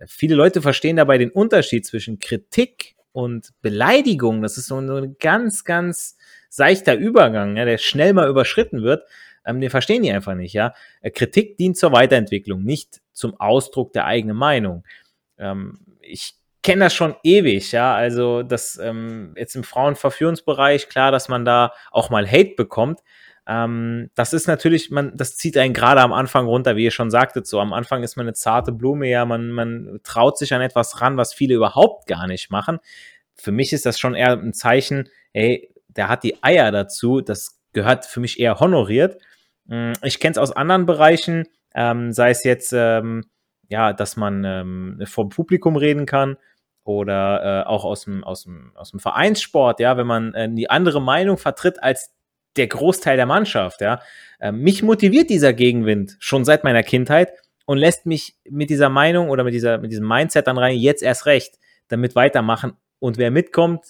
Viele 0.08 0.36
Leute 0.36 0.62
verstehen 0.62 0.96
dabei 0.96 1.18
den 1.18 1.32
Unterschied 1.32 1.86
zwischen 1.86 2.20
Kritik 2.20 2.96
und 3.12 3.50
Beleidigung, 3.62 4.42
das 4.42 4.58
ist 4.58 4.68
so 4.68 4.80
ein 4.80 5.16
ganz, 5.20 5.63
ganz 5.63 6.18
seichter 6.50 6.96
Übergang, 6.96 7.58
ja, 7.58 7.66
der 7.66 7.78
schnell 7.78 8.13
mal 8.13 8.30
überschritten 8.30 8.82
wird, 8.82 9.04
ähm, 9.46 9.62
den 9.62 9.70
verstehen 9.70 10.04
die 10.04 10.12
einfach 10.12 10.36
nicht, 10.36 10.54
ja. 10.54 10.74
Äh, 11.01 11.12
Kritik 11.12 11.58
dient 11.58 11.78
zur 11.78 11.92
Weiterentwicklung, 11.92 12.63
nicht 12.63 13.01
zum 13.13 13.39
Ausdruck 13.39 13.94
der 13.94 14.06
eigenen 14.06 14.38
Meinung. 14.38 14.84
Ähm, 15.38 15.80
ich 16.01 16.36
kenne 16.62 16.86
das 16.86 16.94
schon 16.94 17.16
ewig, 17.24 17.72
ja. 17.72 17.96
Also 17.96 18.44
das 18.44 18.78
ähm, 18.78 19.34
jetzt 19.38 19.56
im 19.56 19.63
Frauenverführungsbereich, 19.63 20.89
klar, 20.89 21.12
dass 21.12 21.30
man 21.30 21.46
da 21.46 21.72
auch 21.92 22.10
mal 22.10 22.28
Hate 22.30 22.56
bekommt. 22.56 23.00
Ähm, 23.50 24.12
das 24.13 24.34
ist 24.34 24.48
natürlich, 24.48 24.91
man, 24.91 25.18
das 25.18 25.36
zieht 25.36 25.58
einen 25.58 25.74
gerade 25.74 26.01
am 26.01 26.13
Anfang 26.13 26.46
runter, 26.46 26.75
wie 26.75 26.84
ihr 26.84 26.91
schon 26.91 27.10
sagtet. 27.10 27.48
So 27.48 27.60
am 27.60 27.74
Anfang 27.74 28.03
ist 28.03 28.15
man 28.15 28.25
eine 28.27 28.34
zarte 28.34 28.72
Blume, 28.72 29.10
ja, 29.10 29.25
man, 29.25 29.50
man 29.50 30.00
traut 30.03 30.38
sich 30.38 30.53
an 30.53 30.62
etwas 30.62 31.01
ran, 31.01 31.18
was 31.18 31.34
viele 31.34 31.56
überhaupt 31.56 32.06
gar 32.06 32.27
nicht 32.27 32.51
machen. 32.51 32.77
Für 33.34 33.51
mich 33.51 33.74
ist 33.74 33.88
das 33.88 34.00
schon 34.00 34.13
eher 34.13 34.34
ein 34.34 34.53
Zeichen, 34.53 35.10
ey, 35.34 35.74
der 35.88 36.10
hat 36.10 36.24
die 36.24 36.44
Eier 36.44 36.72
dazu. 36.72 37.22
Das 37.22 37.60
gehört 37.74 38.06
für 38.06 38.20
mich 38.20 38.39
eher 38.39 38.60
honoriert. 38.60 39.20
Hm, 39.68 39.94
ich 40.03 40.20
kenne 40.20 40.34
es 40.34 40.38
aus 40.38 40.51
anderen 40.51 40.86
Bereichen, 40.86 41.48
ähm, 41.74 42.12
sei 42.13 42.29
es 42.29 42.44
jetzt, 42.44 42.72
ähm, 42.72 43.25
ja, 43.68 43.94
dass 43.94 44.15
man 44.15 44.44
ähm, 44.46 45.01
vom 45.06 45.29
Publikum 45.29 45.75
reden 45.75 46.06
kann 46.06 46.38
oder 46.84 47.63
äh, 47.63 47.68
auch 47.68 47.84
aus 47.84 48.03
dem, 48.03 48.24
aus, 48.24 48.44
dem, 48.44 48.74
aus 48.75 48.91
dem 48.91 49.00
Vereinssport, 49.00 49.79
ja, 49.79 49.98
wenn 49.98 50.08
man 50.08 50.36
äh, 50.36 50.50
die 50.51 50.70
andere 50.70 51.01
Meinung 51.01 51.38
vertritt 51.38 51.82
als 51.82 52.13
der 52.56 52.68
Großteil 52.68 53.18
der 53.18 53.25
Mannschaft, 53.25 53.82
ja. 53.82 54.01
Äh, 54.39 54.51
mich 54.51 54.84
motiviert 54.84 55.29
dieser 55.29 55.53
Gegenwind 55.53 56.18
schon 56.20 56.46
seit 56.46 56.63
meiner 56.63 56.84
Kindheit 56.84 57.32
und 57.65 57.77
lässt 57.77 58.06
mich 58.06 58.36
mit 58.50 58.70
dieser 58.70 58.89
Meinung 58.89 59.29
oder 59.29 59.44
mit, 59.44 59.53
dieser, 59.53 59.77
mit 59.77 59.91
diesem 59.91 60.08
Mindset 60.08 60.48
dann 60.48 60.58
rein, 60.58 60.75
jetzt 60.75 61.03
erst 61.03 61.25
recht, 61.25 61.60
damit 61.88 62.15
weitermachen. 62.15 62.74
Und 63.00 63.18
wer 63.18 63.32
mitkommt, 63.32 63.86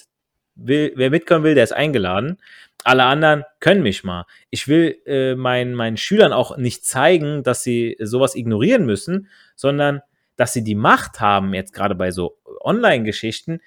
will, 0.55 0.91
wer 0.95 1.09
mitkommen 1.09 1.43
will, 1.43 1.55
der 1.55 1.63
ist 1.63 1.71
eingeladen. 1.71 2.37
Alle 2.83 3.03
anderen 3.03 3.43
können 3.59 3.83
mich 3.83 4.03
mal. 4.03 4.25
Ich 4.49 4.67
will 4.67 4.97
äh, 5.05 5.35
meinen, 5.35 5.75
meinen 5.75 5.97
Schülern 5.97 6.33
auch 6.33 6.57
nicht 6.57 6.85
zeigen, 6.85 7.43
dass 7.43 7.63
sie 7.63 7.97
sowas 7.99 8.35
ignorieren 8.35 8.85
müssen, 8.85 9.27
sondern 9.55 10.01
dass 10.37 10.53
sie 10.53 10.63
die 10.63 10.75
Macht 10.75 11.19
haben, 11.19 11.53
jetzt 11.53 11.73
gerade 11.73 11.95
bei 11.95 12.11
so 12.11 12.37
Online-Geschichten, 12.61 13.59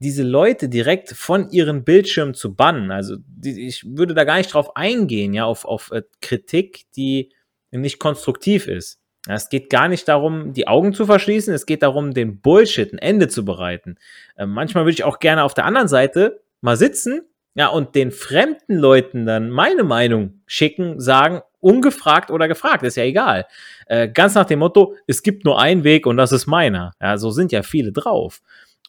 diese 0.00 0.22
Leute 0.22 0.68
direkt 0.68 1.10
von 1.10 1.50
ihren 1.50 1.84
Bildschirmen 1.84 2.34
zu 2.34 2.54
bannen. 2.54 2.90
Also 2.90 3.16
die, 3.26 3.66
ich 3.66 3.84
würde 3.84 4.14
da 4.14 4.24
gar 4.24 4.38
nicht 4.38 4.52
drauf 4.52 4.76
eingehen, 4.76 5.34
ja, 5.34 5.44
auf, 5.44 5.64
auf 5.64 5.90
äh, 5.90 6.02
Kritik, 6.20 6.84
die 6.96 7.32
nicht 7.70 7.98
konstruktiv 7.98 8.66
ist. 8.66 9.00
Es 9.26 9.48
geht 9.48 9.68
gar 9.68 9.88
nicht 9.88 10.08
darum, 10.08 10.52
die 10.52 10.68
Augen 10.68 10.94
zu 10.94 11.04
verschließen, 11.04 11.52
es 11.52 11.66
geht 11.66 11.82
darum, 11.82 12.14
den 12.14 12.40
Bullshit 12.40 12.92
ein 12.92 12.98
Ende 12.98 13.28
zu 13.28 13.44
bereiten. 13.44 13.96
Äh, 14.36 14.46
manchmal 14.46 14.84
würde 14.84 14.94
ich 14.94 15.04
auch 15.04 15.18
gerne 15.18 15.42
auf 15.42 15.54
der 15.54 15.64
anderen 15.64 15.88
Seite 15.88 16.40
mal 16.60 16.76
sitzen, 16.76 17.22
ja, 17.54 17.66
und 17.66 17.96
den 17.96 18.12
fremden 18.12 18.76
Leuten 18.76 19.26
dann 19.26 19.50
meine 19.50 19.82
Meinung 19.82 20.42
schicken, 20.46 21.00
sagen, 21.00 21.42
ungefragt 21.58 22.30
oder 22.30 22.46
gefragt, 22.46 22.84
ist 22.84 22.96
ja 22.96 23.02
egal. 23.02 23.46
Äh, 23.86 24.08
ganz 24.08 24.36
nach 24.36 24.44
dem 24.44 24.60
Motto, 24.60 24.94
es 25.08 25.24
gibt 25.24 25.44
nur 25.44 25.60
einen 25.60 25.82
Weg 25.82 26.06
und 26.06 26.16
das 26.16 26.30
ist 26.30 26.46
meiner. 26.46 26.92
Ja, 27.00 27.18
so 27.18 27.30
sind 27.30 27.50
ja 27.50 27.62
viele 27.62 27.90
drauf. 27.90 28.40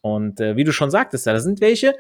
Und 0.02 0.40
äh, 0.40 0.56
wie 0.56 0.64
du 0.64 0.72
schon 0.72 0.92
sagtest, 0.92 1.28
da 1.28 1.40
sind 1.40 1.62
welche, 1.62 1.94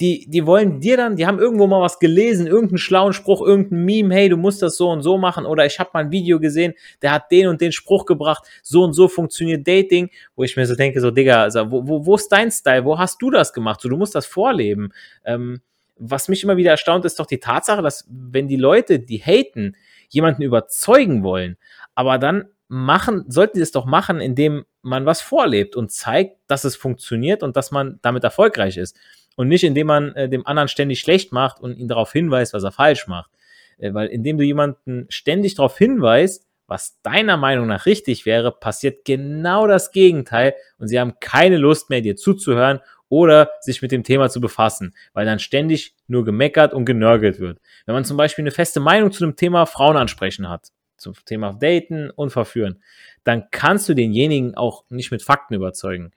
die, 0.00 0.26
die 0.28 0.44
wollen 0.44 0.80
dir 0.80 0.98
dann, 0.98 1.16
die 1.16 1.26
haben 1.26 1.38
irgendwo 1.38 1.66
mal 1.66 1.80
was 1.80 1.98
gelesen, 1.98 2.46
irgendeinen 2.46 2.78
schlauen 2.78 3.14
Spruch, 3.14 3.40
irgendein 3.40 3.84
Meme, 3.84 4.14
hey, 4.14 4.28
du 4.28 4.36
musst 4.36 4.60
das 4.60 4.76
so 4.76 4.90
und 4.90 5.02
so 5.02 5.16
machen, 5.16 5.46
oder 5.46 5.64
ich 5.64 5.78
habe 5.78 5.90
mal 5.94 6.00
ein 6.00 6.10
Video 6.10 6.38
gesehen, 6.38 6.74
der 7.00 7.12
hat 7.12 7.30
den 7.30 7.48
und 7.48 7.62
den 7.62 7.72
Spruch 7.72 8.04
gebracht, 8.04 8.44
so 8.62 8.82
und 8.82 8.92
so 8.92 9.08
funktioniert 9.08 9.66
Dating, 9.66 10.10
wo 10.34 10.42
ich 10.42 10.56
mir 10.56 10.66
so 10.66 10.74
denke, 10.74 11.00
so, 11.00 11.10
Digga, 11.10 11.44
also, 11.44 11.70
wo, 11.70 11.86
wo, 11.86 12.04
wo 12.04 12.14
ist 12.14 12.28
dein 12.28 12.50
Style, 12.50 12.84
wo 12.84 12.98
hast 12.98 13.22
du 13.22 13.30
das 13.30 13.54
gemacht, 13.54 13.80
so, 13.80 13.88
du 13.88 13.96
musst 13.96 14.14
das 14.14 14.26
vorleben. 14.26 14.92
Ähm, 15.24 15.60
was 15.98 16.28
mich 16.28 16.44
immer 16.44 16.58
wieder 16.58 16.72
erstaunt, 16.72 17.06
ist 17.06 17.18
doch 17.18 17.26
die 17.26 17.40
Tatsache, 17.40 17.80
dass 17.80 18.06
wenn 18.10 18.48
die 18.48 18.56
Leute, 18.56 18.98
die 18.98 19.18
haten, 19.18 19.76
jemanden 20.10 20.42
überzeugen 20.42 21.22
wollen, 21.22 21.56
aber 21.94 22.18
dann 22.18 22.50
machen, 22.68 23.24
sollten 23.28 23.56
sie 23.56 23.62
es 23.62 23.72
doch 23.72 23.86
machen, 23.86 24.20
indem 24.20 24.64
man 24.82 25.06
was 25.06 25.20
vorlebt 25.20 25.76
und 25.76 25.92
zeigt, 25.92 26.38
dass 26.48 26.64
es 26.64 26.76
funktioniert 26.76 27.42
und 27.42 27.56
dass 27.56 27.70
man 27.70 27.98
damit 28.02 28.24
erfolgreich 28.24 28.76
ist 28.76 28.96
und 29.36 29.48
nicht 29.48 29.64
indem 29.64 29.86
man 29.86 30.14
äh, 30.14 30.28
dem 30.28 30.46
anderen 30.46 30.68
ständig 30.68 31.00
schlecht 31.00 31.32
macht 31.32 31.60
und 31.60 31.76
ihn 31.76 31.88
darauf 31.88 32.12
hinweist, 32.12 32.54
was 32.54 32.64
er 32.64 32.72
falsch 32.72 33.06
macht. 33.06 33.30
Äh, 33.78 33.94
weil 33.94 34.08
indem 34.08 34.38
du 34.38 34.44
jemanden 34.44 35.06
ständig 35.08 35.54
darauf 35.54 35.78
hinweist, 35.78 36.46
was 36.66 37.00
deiner 37.02 37.36
Meinung 37.36 37.68
nach 37.68 37.86
richtig 37.86 38.26
wäre, 38.26 38.50
passiert 38.50 39.04
genau 39.04 39.68
das 39.68 39.92
Gegenteil 39.92 40.54
und 40.78 40.88
sie 40.88 40.98
haben 40.98 41.14
keine 41.20 41.58
Lust 41.58 41.90
mehr, 41.90 42.00
dir 42.00 42.16
zuzuhören 42.16 42.80
oder 43.08 43.50
sich 43.60 43.82
mit 43.82 43.92
dem 43.92 44.02
Thema 44.02 44.28
zu 44.30 44.40
befassen, 44.40 44.94
weil 45.12 45.26
dann 45.26 45.38
ständig 45.38 45.94
nur 46.08 46.24
gemeckert 46.24 46.74
und 46.74 46.84
genörgelt 46.84 47.38
wird. 47.38 47.60
Wenn 47.84 47.94
man 47.94 48.04
zum 48.04 48.16
Beispiel 48.16 48.42
eine 48.42 48.50
feste 48.50 48.80
Meinung 48.80 49.12
zu 49.12 49.24
dem 49.24 49.36
Thema 49.36 49.66
Frauen 49.66 49.96
ansprechen 49.96 50.48
hat, 50.48 50.72
zum 50.96 51.14
Thema 51.24 51.52
Daten 51.52 52.10
und 52.10 52.30
Verführen, 52.30 52.82
dann 53.24 53.44
kannst 53.50 53.88
du 53.88 53.94
denjenigen 53.94 54.54
auch 54.54 54.84
nicht 54.88 55.10
mit 55.10 55.22
Fakten 55.22 55.54
überzeugen 55.54 56.12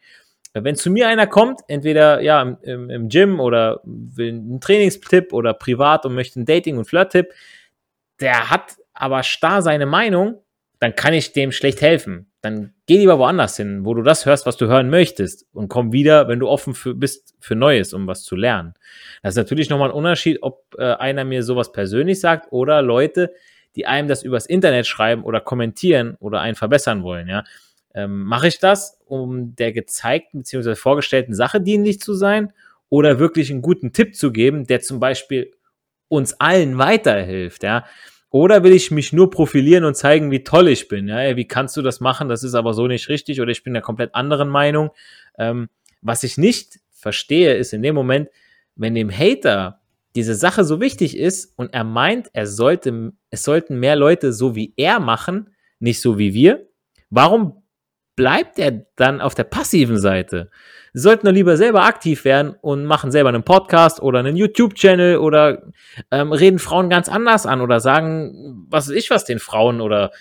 wenn 0.53 0.75
zu 0.75 0.89
mir 0.89 1.07
einer 1.07 1.27
kommt, 1.27 1.61
entweder 1.67 2.21
ja 2.21 2.41
im, 2.41 2.89
im 2.89 3.09
Gym 3.09 3.39
oder 3.39 3.81
will 3.83 4.29
einen 4.29 4.61
Trainingstipp 4.61 5.31
oder 5.33 5.53
privat 5.53 6.05
und 6.05 6.15
möchte 6.15 6.39
einen 6.39 6.45
Dating- 6.45 6.77
und 6.77 6.85
Flirt-Tipp, 6.85 7.33
der 8.19 8.49
hat 8.49 8.77
aber 8.93 9.23
starr 9.23 9.61
seine 9.61 9.85
Meinung, 9.85 10.41
dann 10.79 10.95
kann 10.95 11.13
ich 11.13 11.33
dem 11.33 11.51
schlecht 11.51 11.81
helfen. 11.81 12.31
Dann 12.41 12.73
geh 12.85 12.97
lieber 12.97 13.19
woanders 13.19 13.57
hin, 13.57 13.85
wo 13.85 13.93
du 13.93 14.01
das 14.01 14.25
hörst, 14.25 14.45
was 14.45 14.55
du 14.55 14.67
hören 14.67 14.89
möchtest 14.89 15.45
und 15.53 15.67
komm 15.67 15.91
wieder, 15.91 16.29
wenn 16.29 16.39
du 16.39 16.47
offen 16.47 16.73
für, 16.73 16.95
bist 16.95 17.35
für 17.39 17.55
Neues, 17.55 17.93
um 17.93 18.07
was 18.07 18.23
zu 18.23 18.35
lernen. 18.35 18.73
Das 19.21 19.33
ist 19.33 19.37
natürlich 19.37 19.69
nochmal 19.69 19.89
ein 19.89 19.95
Unterschied, 19.95 20.39
ob 20.41 20.73
äh, 20.77 20.93
einer 20.93 21.25
mir 21.25 21.43
sowas 21.43 21.73
persönlich 21.73 22.21
sagt 22.21 22.51
oder 22.51 22.81
Leute, 22.81 23.33
die 23.75 23.85
einem 23.85 24.07
das 24.07 24.23
übers 24.23 24.45
Internet 24.45 24.87
schreiben 24.87 25.23
oder 25.23 25.41
kommentieren 25.41 26.15
oder 26.19 26.41
einen 26.41 26.55
verbessern 26.55 27.03
wollen, 27.03 27.27
ja. 27.27 27.43
Ähm, 27.95 28.23
Mache 28.23 28.47
ich 28.47 28.59
das, 28.59 28.99
um 29.05 29.55
der 29.55 29.71
gezeigten 29.71 30.39
bzw. 30.39 30.75
vorgestellten 30.75 31.33
Sache 31.33 31.59
dienlich 31.59 31.99
zu 31.99 32.13
sein 32.13 32.53
oder 32.89 33.19
wirklich 33.19 33.49
einen 33.51 33.61
guten 33.61 33.93
Tipp 33.93 34.15
zu 34.15 34.31
geben, 34.31 34.67
der 34.67 34.81
zum 34.81 34.99
Beispiel 34.99 35.51
uns 36.07 36.39
allen 36.39 36.77
weiterhilft, 36.77 37.63
ja? 37.63 37.85
Oder 38.31 38.63
will 38.63 38.73
ich 38.73 38.91
mich 38.91 39.11
nur 39.11 39.31
profilieren 39.31 39.85
und 39.85 39.95
zeigen, 39.95 40.29
wie 40.29 40.43
toll 40.43 40.67
ich 40.67 40.87
bin? 40.87 41.07
Ja, 41.07 41.35
wie 41.35 41.47
kannst 41.47 41.75
du 41.77 41.81
das 41.81 41.99
machen? 41.99 42.29
Das 42.29 42.43
ist 42.43 42.53
aber 42.53 42.73
so 42.73 42.85
nicht 42.85 43.09
richtig 43.09 43.41
oder 43.41 43.49
ich 43.49 43.63
bin 43.63 43.73
der 43.73 43.81
komplett 43.81 44.13
anderen 44.13 44.49
Meinung. 44.49 44.91
Ähm, 45.37 45.69
was 46.01 46.23
ich 46.23 46.37
nicht 46.37 46.79
verstehe, 46.91 47.55
ist 47.55 47.73
in 47.73 47.81
dem 47.81 47.95
Moment, 47.95 48.29
wenn 48.75 48.93
dem 48.93 49.09
Hater 49.09 49.78
diese 50.15 50.35
Sache 50.35 50.63
so 50.63 50.79
wichtig 50.81 51.17
ist 51.17 51.57
und 51.57 51.73
er 51.73 51.83
meint, 51.83 52.29
er 52.33 52.47
sollte, 52.47 53.13
es 53.29 53.43
sollten 53.43 53.79
mehr 53.79 53.95
Leute 53.95 54.33
so 54.33 54.55
wie 54.55 54.73
er 54.75 54.99
machen, 54.99 55.55
nicht 55.79 56.01
so 56.01 56.17
wie 56.17 56.33
wir. 56.33 56.67
Warum 57.09 57.59
bleibt 58.19 58.59
er 58.59 58.85
dann 58.97 59.21
auf 59.21 59.33
der 59.33 59.45
passiven 59.45 59.97
Seite. 59.97 60.51
Sie 60.91 61.01
sollten 61.01 61.25
doch 61.25 61.31
lieber 61.31 61.55
selber 61.55 61.85
aktiv 61.85 62.25
werden 62.25 62.53
und 62.59 62.83
machen 62.83 63.11
selber 63.11 63.29
einen 63.29 63.43
Podcast 63.43 64.01
oder 64.01 64.19
einen 64.19 64.35
YouTube-Channel 64.35 65.19
oder 65.19 65.63
ähm, 66.11 66.33
reden 66.33 66.59
Frauen 66.59 66.89
ganz 66.89 67.07
anders 67.07 67.45
an 67.45 67.61
oder 67.61 67.79
sagen, 67.79 68.65
was 68.69 68.89
weiß 68.89 68.95
ich 68.97 69.09
was 69.09 69.23
den 69.23 69.39
Frauen 69.39 69.79
oder 69.79 70.11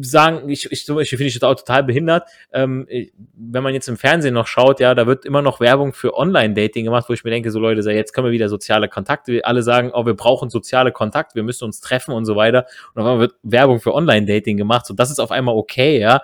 sagen, 0.00 0.48
ich, 0.48 0.70
ich 0.70 0.84
zum 0.84 0.96
Beispiel 0.96 1.18
finde 1.18 1.28
ich 1.28 1.38
das 1.38 1.48
auch 1.48 1.54
total 1.54 1.84
behindert, 1.84 2.28
ähm, 2.52 2.86
wenn 3.34 3.62
man 3.62 3.74
jetzt 3.74 3.88
im 3.88 3.96
Fernsehen 3.96 4.34
noch 4.34 4.46
schaut, 4.46 4.80
ja, 4.80 4.94
da 4.94 5.06
wird 5.06 5.24
immer 5.24 5.42
noch 5.42 5.60
Werbung 5.60 5.92
für 5.92 6.14
Online-Dating 6.16 6.84
gemacht, 6.84 7.08
wo 7.08 7.12
ich 7.12 7.24
mir 7.24 7.30
denke, 7.30 7.50
so 7.50 7.58
Leute, 7.58 7.88
jetzt 7.90 8.12
können 8.12 8.26
wir 8.26 8.32
wieder 8.32 8.48
soziale 8.48 8.88
Kontakte, 8.88 9.44
alle 9.44 9.62
sagen, 9.62 9.90
oh, 9.94 10.04
wir 10.06 10.14
brauchen 10.14 10.50
soziale 10.50 10.92
Kontakte, 10.92 11.34
wir 11.34 11.42
müssen 11.42 11.64
uns 11.64 11.80
treffen 11.80 12.12
und 12.12 12.24
so 12.24 12.36
weiter. 12.36 12.66
Und 12.94 13.02
einmal 13.02 13.18
wird 13.18 13.34
Werbung 13.42 13.80
für 13.80 13.94
Online-Dating 13.94 14.56
gemacht, 14.56 14.86
so 14.86 14.94
das 14.94 15.10
ist 15.10 15.20
auf 15.20 15.30
einmal 15.30 15.56
okay, 15.56 15.98
ja, 15.98 16.22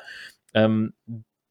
ähm, 0.52 0.92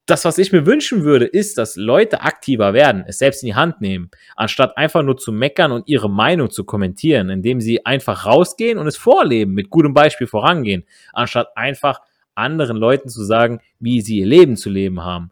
das, 0.06 0.24
was 0.24 0.36
ich 0.36 0.52
mir 0.52 0.66
wünschen 0.66 1.04
würde, 1.04 1.24
ist, 1.24 1.56
dass 1.56 1.76
Leute 1.76 2.20
aktiver 2.20 2.74
werden, 2.74 3.04
es 3.06 3.18
selbst 3.18 3.42
in 3.42 3.46
die 3.46 3.54
Hand 3.54 3.80
nehmen, 3.80 4.10
anstatt 4.36 4.76
einfach 4.76 5.02
nur 5.02 5.16
zu 5.16 5.32
meckern 5.32 5.72
und 5.72 5.88
ihre 5.88 6.10
Meinung 6.10 6.50
zu 6.50 6.64
kommentieren, 6.64 7.30
indem 7.30 7.60
sie 7.60 7.86
einfach 7.86 8.26
rausgehen 8.26 8.78
und 8.78 8.86
es 8.86 8.98
vorleben, 8.98 9.54
mit 9.54 9.70
gutem 9.70 9.94
Beispiel 9.94 10.26
vorangehen, 10.26 10.84
anstatt 11.12 11.56
einfach 11.56 12.00
anderen 12.34 12.76
Leuten 12.76 13.08
zu 13.08 13.24
sagen, 13.24 13.60
wie 13.78 14.02
sie 14.02 14.18
ihr 14.18 14.26
Leben 14.26 14.56
zu 14.56 14.68
leben 14.68 15.02
haben. 15.02 15.30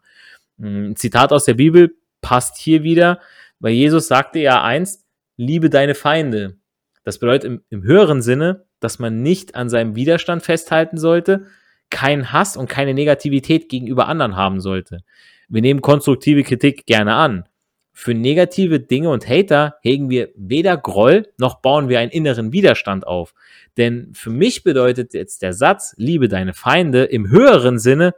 Hm, 0.59 0.91
ein 0.91 0.95
Zitat 0.95 1.31
aus 1.31 1.45
der 1.45 1.55
Bibel 1.55 1.95
passt 2.21 2.57
hier 2.57 2.83
wieder, 2.83 3.19
weil 3.59 3.73
Jesus 3.73 4.07
sagte 4.07 4.39
ja 4.39 4.63
einst, 4.63 5.05
liebe 5.37 5.69
deine 5.69 5.93
Feinde. 5.93 6.57
Das 7.03 7.19
bedeutet 7.19 7.45
im, 7.45 7.61
im 7.69 7.83
höheren 7.83 8.21
Sinne, 8.21 8.65
dass 8.79 8.97
man 8.97 9.21
nicht 9.21 9.55
an 9.55 9.69
seinem 9.69 9.95
Widerstand 9.95 10.41
festhalten 10.43 10.97
sollte, 10.97 11.45
keinen 11.93 12.33
Hass 12.33 12.57
und 12.57 12.67
keine 12.67 12.93
Negativität 12.93 13.69
gegenüber 13.69 14.07
anderen 14.07 14.35
haben 14.35 14.59
sollte. 14.59 15.03
Wir 15.47 15.61
nehmen 15.61 15.81
konstruktive 15.81 16.43
Kritik 16.43 16.85
gerne 16.85 17.13
an. 17.13 17.47
Für 17.93 18.15
negative 18.15 18.79
Dinge 18.79 19.09
und 19.09 19.29
Hater 19.29 19.75
hegen 19.83 20.09
wir 20.09 20.29
weder 20.35 20.75
Groll 20.75 21.27
noch 21.37 21.61
bauen 21.61 21.89
wir 21.89 21.99
einen 21.99 22.11
inneren 22.11 22.51
Widerstand 22.51 23.05
auf. 23.05 23.35
Denn 23.77 24.09
für 24.13 24.31
mich 24.31 24.63
bedeutet 24.63 25.13
jetzt 25.13 25.43
der 25.43 25.53
Satz, 25.53 25.93
liebe 25.97 26.27
deine 26.27 26.55
Feinde 26.55 27.03
im 27.03 27.29
höheren 27.29 27.77
Sinne, 27.77 28.15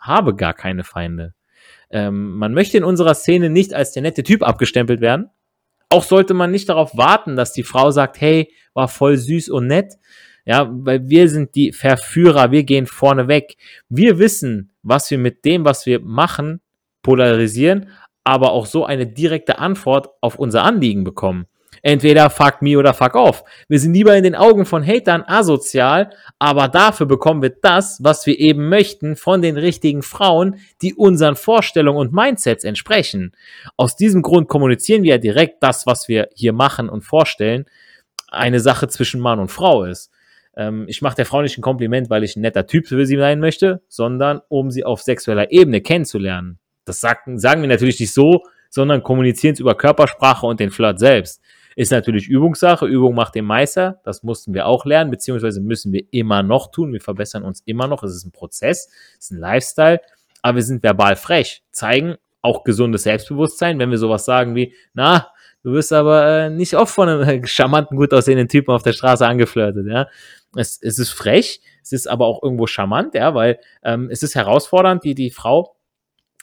habe 0.00 0.36
gar 0.36 0.54
keine 0.54 0.84
Feinde. 0.84 1.34
Ähm, 1.90 2.36
man 2.36 2.54
möchte 2.54 2.78
in 2.78 2.84
unserer 2.84 3.14
Szene 3.14 3.50
nicht 3.50 3.74
als 3.74 3.90
der 3.90 4.02
nette 4.02 4.22
Typ 4.22 4.44
abgestempelt 4.44 5.00
werden. 5.00 5.30
Auch 5.90 6.04
sollte 6.04 6.34
man 6.34 6.52
nicht 6.52 6.68
darauf 6.68 6.96
warten, 6.96 7.34
dass 7.34 7.52
die 7.52 7.64
Frau 7.64 7.90
sagt, 7.90 8.20
hey, 8.20 8.52
war 8.74 8.86
voll 8.86 9.16
süß 9.16 9.48
und 9.48 9.66
nett, 9.66 9.94
ja, 10.48 10.66
weil 10.70 11.10
wir 11.10 11.28
sind 11.28 11.54
die 11.54 11.72
Verführer, 11.72 12.50
wir 12.50 12.64
gehen 12.64 12.86
vorne 12.86 13.28
weg. 13.28 13.58
Wir 13.90 14.18
wissen, 14.18 14.72
was 14.82 15.10
wir 15.10 15.18
mit 15.18 15.44
dem, 15.44 15.66
was 15.66 15.84
wir 15.84 16.00
machen, 16.00 16.62
polarisieren, 17.02 17.90
aber 18.24 18.52
auch 18.52 18.64
so 18.64 18.86
eine 18.86 19.06
direkte 19.06 19.58
Antwort 19.58 20.08
auf 20.22 20.36
unser 20.38 20.62
Anliegen 20.62 21.04
bekommen. 21.04 21.44
Entweder 21.82 22.30
fuck 22.30 22.62
me 22.62 22.78
oder 22.78 22.94
fuck 22.94 23.14
off. 23.14 23.44
Wir 23.68 23.78
sind 23.78 23.92
lieber 23.92 24.16
in 24.16 24.24
den 24.24 24.34
Augen 24.34 24.64
von 24.64 24.82
Hatern 24.82 25.22
asozial, 25.26 26.14
aber 26.38 26.68
dafür 26.68 27.04
bekommen 27.04 27.42
wir 27.42 27.54
das, 27.60 28.02
was 28.02 28.24
wir 28.24 28.40
eben 28.40 28.70
möchten, 28.70 29.16
von 29.16 29.42
den 29.42 29.58
richtigen 29.58 30.02
Frauen, 30.02 30.56
die 30.80 30.94
unseren 30.94 31.36
Vorstellungen 31.36 31.98
und 31.98 32.14
Mindsets 32.14 32.64
entsprechen. 32.64 33.32
Aus 33.76 33.96
diesem 33.96 34.22
Grund 34.22 34.48
kommunizieren 34.48 35.02
wir 35.02 35.10
ja 35.10 35.18
direkt 35.18 35.62
das, 35.62 35.84
was 35.84 36.08
wir 36.08 36.30
hier 36.34 36.54
machen 36.54 36.88
und 36.88 37.02
vorstellen, 37.02 37.66
eine 38.28 38.60
Sache 38.60 38.88
zwischen 38.88 39.20
Mann 39.20 39.40
und 39.40 39.50
Frau 39.50 39.84
ist. 39.84 40.10
Ähm, 40.58 40.84
ich 40.88 41.00
mache 41.00 41.16
der 41.16 41.24
Frau 41.24 41.40
nicht 41.40 41.56
ein 41.56 41.62
Kompliment, 41.62 42.10
weil 42.10 42.24
ich 42.24 42.36
ein 42.36 42.42
netter 42.42 42.66
Typ 42.66 42.86
für 42.86 43.06
sie 43.06 43.16
sein 43.16 43.40
möchte, 43.40 43.80
sondern 43.88 44.42
um 44.48 44.70
sie 44.70 44.84
auf 44.84 45.00
sexueller 45.00 45.50
Ebene 45.50 45.80
kennenzulernen. 45.80 46.58
Das 46.84 47.00
sagen, 47.00 47.38
sagen 47.38 47.62
wir 47.62 47.68
natürlich 47.68 48.00
nicht 48.00 48.12
so, 48.12 48.42
sondern 48.68 49.02
kommunizieren 49.02 49.54
es 49.54 49.60
über 49.60 49.76
Körpersprache 49.76 50.46
und 50.46 50.60
den 50.60 50.70
Flirt 50.70 50.98
selbst. 50.98 51.40
Ist 51.76 51.92
natürlich 51.92 52.26
Übungssache. 52.28 52.86
Übung 52.86 53.14
macht 53.14 53.36
den 53.36 53.44
Meister. 53.44 54.00
Das 54.02 54.24
mussten 54.24 54.52
wir 54.52 54.66
auch 54.66 54.84
lernen, 54.84 55.12
beziehungsweise 55.12 55.60
müssen 55.60 55.92
wir 55.92 56.02
immer 56.10 56.42
noch 56.42 56.72
tun. 56.72 56.92
Wir 56.92 57.00
verbessern 57.00 57.44
uns 57.44 57.62
immer 57.66 57.86
noch. 57.86 58.02
Es 58.02 58.14
ist 58.16 58.26
ein 58.26 58.32
Prozess, 58.32 58.88
es 59.16 59.26
ist 59.26 59.30
ein 59.30 59.38
Lifestyle. 59.38 60.00
Aber 60.42 60.56
wir 60.56 60.62
sind 60.62 60.82
verbal 60.82 61.14
frech, 61.14 61.62
zeigen 61.70 62.16
auch 62.42 62.64
gesundes 62.64 63.04
Selbstbewusstsein, 63.04 63.78
wenn 63.78 63.90
wir 63.90 63.98
sowas 63.98 64.24
sagen 64.24 64.54
wie, 64.54 64.74
na, 64.92 65.28
du 65.68 65.74
wirst 65.74 65.92
aber 65.92 66.26
äh, 66.26 66.50
nicht 66.50 66.74
oft 66.74 66.94
von 66.94 67.08
einem 67.08 67.44
charmanten, 67.46 67.96
gut 67.96 68.12
aussehenden 68.12 68.48
Typen 68.48 68.72
auf 68.74 68.82
der 68.82 68.92
Straße 68.92 69.26
angeflirtet, 69.26 69.86
ja. 69.86 70.08
Es, 70.56 70.80
es 70.80 70.98
ist 70.98 71.10
frech, 71.10 71.60
es 71.82 71.92
ist 71.92 72.08
aber 72.08 72.26
auch 72.26 72.42
irgendwo 72.42 72.66
charmant, 72.66 73.14
ja, 73.14 73.34
weil 73.34 73.58
ähm, 73.82 74.08
es 74.10 74.22
ist 74.22 74.34
herausfordernd, 74.34 75.04
die, 75.04 75.14
die 75.14 75.30
Frau 75.30 75.74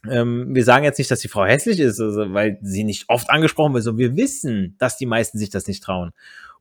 ähm, 0.07 0.53
wir 0.53 0.63
sagen 0.63 0.83
jetzt 0.83 0.99
nicht, 0.99 1.09
dass 1.09 1.19
die 1.19 1.27
Frau 1.27 1.45
hässlich 1.45 1.79
ist, 1.79 1.99
also, 1.99 2.31
weil 2.33 2.59
sie 2.61 2.83
nicht 2.83 3.05
oft 3.07 3.29
angesprochen 3.31 3.73
wird, 3.73 3.83
sondern 3.83 3.99
wir 3.99 4.15
wissen, 4.15 4.75
dass 4.77 4.97
die 4.97 5.07
meisten 5.07 5.39
sich 5.39 5.49
das 5.49 5.67
nicht 5.67 5.83
trauen. 5.83 6.11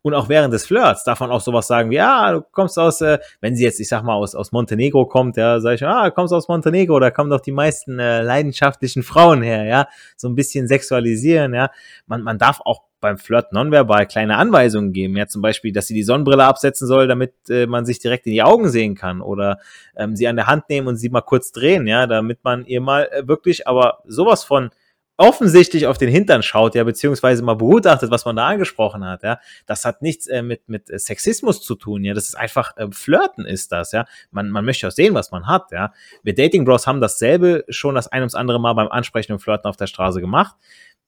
Und 0.05 0.13
auch 0.13 0.29
während 0.29 0.53
des 0.53 0.67
Flirts 0.67 1.03
darf 1.05 1.21
man 1.21 1.31
auch 1.31 1.41
sowas 1.41 1.67
sagen 1.67 1.89
wie, 1.89 1.95
ja, 1.95 2.31
du 2.31 2.43
kommst 2.43 2.79
aus, 2.79 3.01
äh, 3.01 3.19
wenn 3.41 3.57
sie 3.57 3.65
jetzt, 3.65 3.81
ich 3.81 3.89
sag 3.89 4.03
mal, 4.03 4.13
aus, 4.13 4.35
aus 4.35 4.53
Montenegro 4.53 5.07
kommt, 5.07 5.39
ja, 5.39 5.61
sag 5.61 5.77
ich, 5.77 5.87
ah, 5.87 6.05
du 6.05 6.11
kommst 6.11 6.35
aus 6.35 6.47
Montenegro, 6.47 7.01
da 7.01 7.11
kommen 7.11 7.31
doch 7.31 7.41
die 7.41 7.53
meisten 7.53 7.99
äh, 7.99 8.21
leidenschaftlichen 8.21 9.03
Frauen 9.03 9.41
her, 9.41 9.65
ja, 9.65 9.89
so 10.15 10.29
ein 10.29 10.35
bisschen 10.35 10.69
sexualisieren, 10.69 11.55
ja. 11.55 11.71
Man, 12.07 12.21
man 12.21 12.37
darf 12.37 12.61
auch 12.67 12.83
beim 13.01 13.17
Flirt 13.17 13.55
nonverbal 13.55 14.07
kleine 14.07 14.37
Anweisungen 14.37 14.93
geben, 14.93 15.17
ja, 15.17 15.27
zum 15.27 15.41
Beispiel, 15.41 15.73
dass 15.73 15.87
sie 15.87 15.95
die 15.95 16.03
Sonnenbrille 16.03 16.45
absetzen 16.45 16.87
soll, 16.87 17.09
damit 17.09 17.33
äh, 17.49 17.67
man 17.67 17.87
sich 17.87 17.99
direkt 17.99 18.27
in 18.27 18.33
die 18.33 18.43
Augen 18.43 18.69
sehen 18.69 18.97
kann 18.97 19.23
oder 19.23 19.59
ähm, 19.97 20.17
sie 20.17 20.29
an 20.29 20.37
der 20.37 20.49
Hand 20.49 20.69
nehmen 20.69 20.87
und 20.87 20.97
sie 20.97 21.09
mal 21.09 21.23
kurz 21.23 21.51
drehen, 21.51 21.87
ja, 21.87 22.07
damit 22.07 22.45
man 22.45 22.67
ihr 22.67 22.83
mal 22.83 23.09
äh, 23.11 23.27
wirklich, 23.27 23.67
aber 23.67 24.01
sowas 24.07 24.45
von 24.45 24.69
offensichtlich 25.17 25.87
auf 25.87 25.97
den 25.97 26.09
Hintern 26.09 26.43
schaut, 26.43 26.75
ja, 26.75 26.83
beziehungsweise 26.83 27.43
mal 27.43 27.55
begutachtet, 27.55 28.11
was 28.11 28.25
man 28.25 28.37
da 28.37 28.49
angesprochen 28.49 29.05
hat, 29.05 29.23
ja, 29.23 29.39
das 29.67 29.85
hat 29.85 30.03
nichts 30.03 30.27
äh, 30.27 30.43
mit, 30.43 30.69
mit 30.69 30.89
Sexismus 30.89 31.63
zu 31.63 31.77
tun, 31.77 32.05
ja, 32.05 32.15
das 32.15 32.25
ist 32.25 32.35
einfach 32.35 32.77
äh, 32.77 32.89
Flirten 32.91 33.45
ist 33.45 33.71
das, 33.71 33.93
ja, 33.93 34.07
man, 34.31 34.51
man 34.51 34.65
möchte 34.65 34.89
auch 34.89 34.93
sehen, 34.93 35.15
was 35.15 35.31
man 35.31 35.47
hat, 35.47 35.71
ja. 35.71 35.93
Wir 36.23 36.35
Dating 36.35 36.65
Bros 36.65 36.87
haben 36.87 37.01
dasselbe 37.01 37.65
schon 37.69 37.95
das 37.95 38.09
ein 38.09 38.23
ums 38.23 38.35
andere 38.35 38.61
Mal 38.61 38.73
beim 38.73 38.89
Ansprechen 38.89 39.33
und 39.33 39.39
Flirten 39.39 39.69
auf 39.69 39.77
der 39.77 39.87
Straße 39.87 40.21
gemacht. 40.21 40.57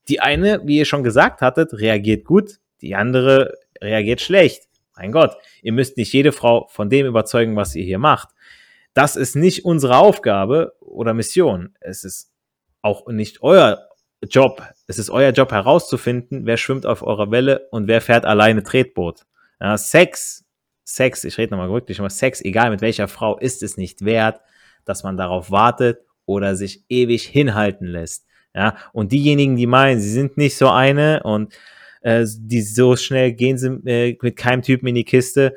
Die 0.08 0.20
eine, 0.20 0.60
wie 0.64 0.78
ihr 0.78 0.84
schon 0.84 1.02
gesagt 1.02 1.40
hattet, 1.40 1.72
reagiert 1.74 2.24
gut, 2.24 2.60
die 2.80 2.94
andere 2.94 3.58
reagiert 3.80 4.20
schlecht. 4.20 4.68
Mein 4.96 5.10
Gott, 5.12 5.36
ihr 5.62 5.72
müsst 5.72 5.96
nicht 5.96 6.12
jede 6.12 6.32
Frau 6.32 6.68
von 6.70 6.88
dem 6.88 7.06
überzeugen, 7.06 7.56
was 7.56 7.74
ihr 7.74 7.84
hier 7.84 7.98
macht. 7.98 8.28
Das 8.94 9.16
ist 9.16 9.36
nicht 9.36 9.64
unsere 9.64 9.98
Aufgabe 9.98 10.74
oder 10.80 11.12
Mission. 11.12 11.74
Es 11.80 12.04
ist 12.04 12.32
auch 12.80 13.06
nicht 13.08 13.42
euer 13.42 13.88
Job. 14.22 14.62
Es 14.86 14.98
ist 14.98 15.10
euer 15.10 15.30
Job 15.30 15.52
herauszufinden, 15.52 16.46
wer 16.46 16.56
schwimmt 16.56 16.86
auf 16.86 17.02
eurer 17.02 17.30
Welle 17.30 17.68
und 17.70 17.86
wer 17.88 18.00
fährt 18.00 18.24
alleine 18.24 18.62
Tretboot. 18.62 19.26
Ja, 19.60 19.76
Sex, 19.76 20.44
Sex, 20.84 21.24
ich 21.24 21.38
rede 21.38 21.52
nochmal 21.52 21.70
wirklich 21.70 21.98
mal, 21.98 22.10
Sex, 22.10 22.40
egal 22.40 22.70
mit 22.70 22.80
welcher 22.80 23.08
Frau, 23.08 23.38
ist 23.38 23.62
es 23.62 23.76
nicht 23.76 24.04
wert, 24.04 24.40
dass 24.84 25.02
man 25.02 25.16
darauf 25.16 25.50
wartet 25.50 26.00
oder 26.24 26.56
sich 26.56 26.84
ewig 26.88 27.24
hinhalten 27.24 27.86
lässt. 27.86 28.26
Ja, 28.54 28.76
und 28.92 29.12
diejenigen, 29.12 29.56
die 29.56 29.66
meinen, 29.66 30.00
sie 30.00 30.10
sind 30.10 30.38
nicht 30.38 30.56
so 30.56 30.70
eine 30.70 31.22
und 31.22 31.52
äh, 32.00 32.24
die 32.38 32.62
so 32.62 32.96
schnell 32.96 33.32
gehen 33.32 33.58
sie 33.58 33.68
äh, 33.84 34.16
mit 34.22 34.36
keinem 34.36 34.62
Typen 34.62 34.86
in 34.86 34.94
die 34.94 35.04
Kiste, 35.04 35.54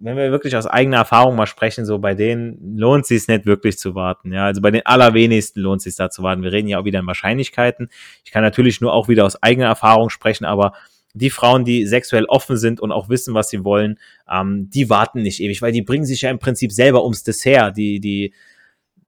wenn 0.00 0.16
wir 0.16 0.30
wirklich 0.30 0.56
aus 0.56 0.66
eigener 0.66 0.98
Erfahrung 0.98 1.36
mal 1.36 1.46
sprechen, 1.46 1.84
so 1.84 1.98
bei 1.98 2.14
denen 2.14 2.76
lohnt 2.76 3.06
sich 3.06 3.28
nicht 3.28 3.44
wirklich 3.44 3.78
zu 3.78 3.94
warten. 3.94 4.32
Ja, 4.32 4.46
also 4.46 4.60
bei 4.60 4.70
den 4.70 4.86
allerwenigsten 4.86 5.60
lohnt 5.60 5.82
sich 5.82 5.96
da 5.96 6.10
zu 6.10 6.22
warten. 6.22 6.42
Wir 6.42 6.52
reden 6.52 6.68
ja 6.68 6.78
auch 6.78 6.84
wieder 6.84 7.00
in 7.00 7.06
Wahrscheinlichkeiten. 7.06 7.90
Ich 8.24 8.32
kann 8.32 8.42
natürlich 8.42 8.80
nur 8.80 8.92
auch 8.92 9.08
wieder 9.08 9.24
aus 9.26 9.42
eigener 9.42 9.66
Erfahrung 9.66 10.10
sprechen, 10.10 10.44
aber 10.44 10.72
die 11.14 11.30
Frauen, 11.30 11.64
die 11.64 11.86
sexuell 11.86 12.24
offen 12.24 12.56
sind 12.56 12.80
und 12.80 12.92
auch 12.92 13.08
wissen, 13.08 13.34
was 13.34 13.50
sie 13.50 13.64
wollen, 13.64 13.98
ähm, 14.30 14.70
die 14.70 14.88
warten 14.88 15.22
nicht 15.22 15.40
ewig, 15.40 15.60
weil 15.60 15.72
die 15.72 15.82
bringen 15.82 16.06
sich 16.06 16.22
ja 16.22 16.30
im 16.30 16.38
Prinzip 16.38 16.72
selber 16.72 17.02
ums 17.02 17.22
Dessert. 17.22 17.76
Die, 17.76 18.00
die, 18.00 18.32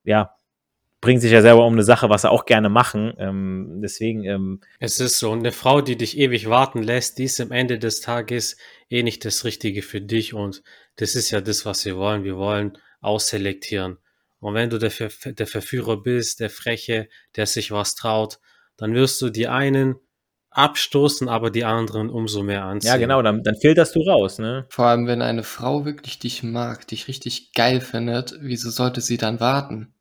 ja, 0.05 0.35
bringen 1.05 1.21
sich 1.21 1.33
ja 1.33 1.43
selber 1.43 1.67
um 1.67 1.75
eine 1.75 1.85
Sache, 1.85 2.09
was 2.09 2.23
sie 2.23 2.31
auch 2.31 2.47
gerne 2.47 2.71
machen. 2.71 3.13
Ähm, 3.19 3.81
deswegen. 3.83 4.25
Ähm, 4.25 4.61
es 4.81 5.01
ist 5.01 5.19
so, 5.19 5.33
eine 5.33 5.53
Frau, 5.53 5.83
die 5.83 5.97
dich 5.97 6.17
ewig 6.17 6.49
warten 6.49 6.83
lässt, 6.83 7.19
die 7.19 7.25
ist 7.25 7.41
am 7.43 7.53
Ende 7.53 7.79
des 7.79 8.01
Tages 8.01 8.57
eh 8.89 9.03
nicht 9.03 9.25
das 9.27 9.45
Richtige 9.45 9.83
für 9.83 10.01
dich 10.01 10.33
und 10.33 10.63
das 10.97 11.15
ist 11.15 11.31
ja 11.31 11.43
das, 11.43 11.67
was 11.67 11.85
wir 11.85 11.97
wollen. 11.97 12.25
Wir 12.25 12.37
wollen 12.37 12.79
ausselektieren. 13.03 13.99
Und 14.41 14.55
wenn 14.55 14.71
du 14.71 14.79
der, 14.79 14.91
Ver 14.91 15.11
der 15.11 15.47
Verführer 15.47 16.03
bist, 16.03 16.41
der 16.41 16.51
Freche, 16.51 17.09
der 17.37 17.47
sich 17.47 17.71
was 17.71 17.95
traut, 17.97 18.39
dann 18.79 18.95
wirst 18.95 19.21
du 19.21 19.29
die 19.29 19.49
einen 19.49 19.97
abstoßen, 20.51 21.29
aber 21.29 21.51
die 21.51 21.65
anderen 21.65 22.09
umso 22.09 22.43
mehr 22.43 22.65
anziehen. 22.65 22.89
Ja, 22.89 22.97
genau, 22.97 23.21
dann, 23.21 23.43
dann 23.43 23.57
filterst 23.57 23.95
du 23.95 24.01
raus, 24.01 24.39
ne? 24.39 24.65
Vor 24.71 24.87
allem, 24.87 25.07
wenn 25.07 25.21
eine 25.21 25.43
Frau 25.43 25.85
wirklich 25.85 26.19
dich 26.19 26.43
mag, 26.43 26.87
dich 26.87 27.09
richtig 27.09 27.53
geil 27.53 27.81
findet, 27.81 28.37
wieso 28.41 28.71
sollte 28.71 29.01
sie 29.01 29.19
dann 29.19 29.41
warten? 29.41 29.94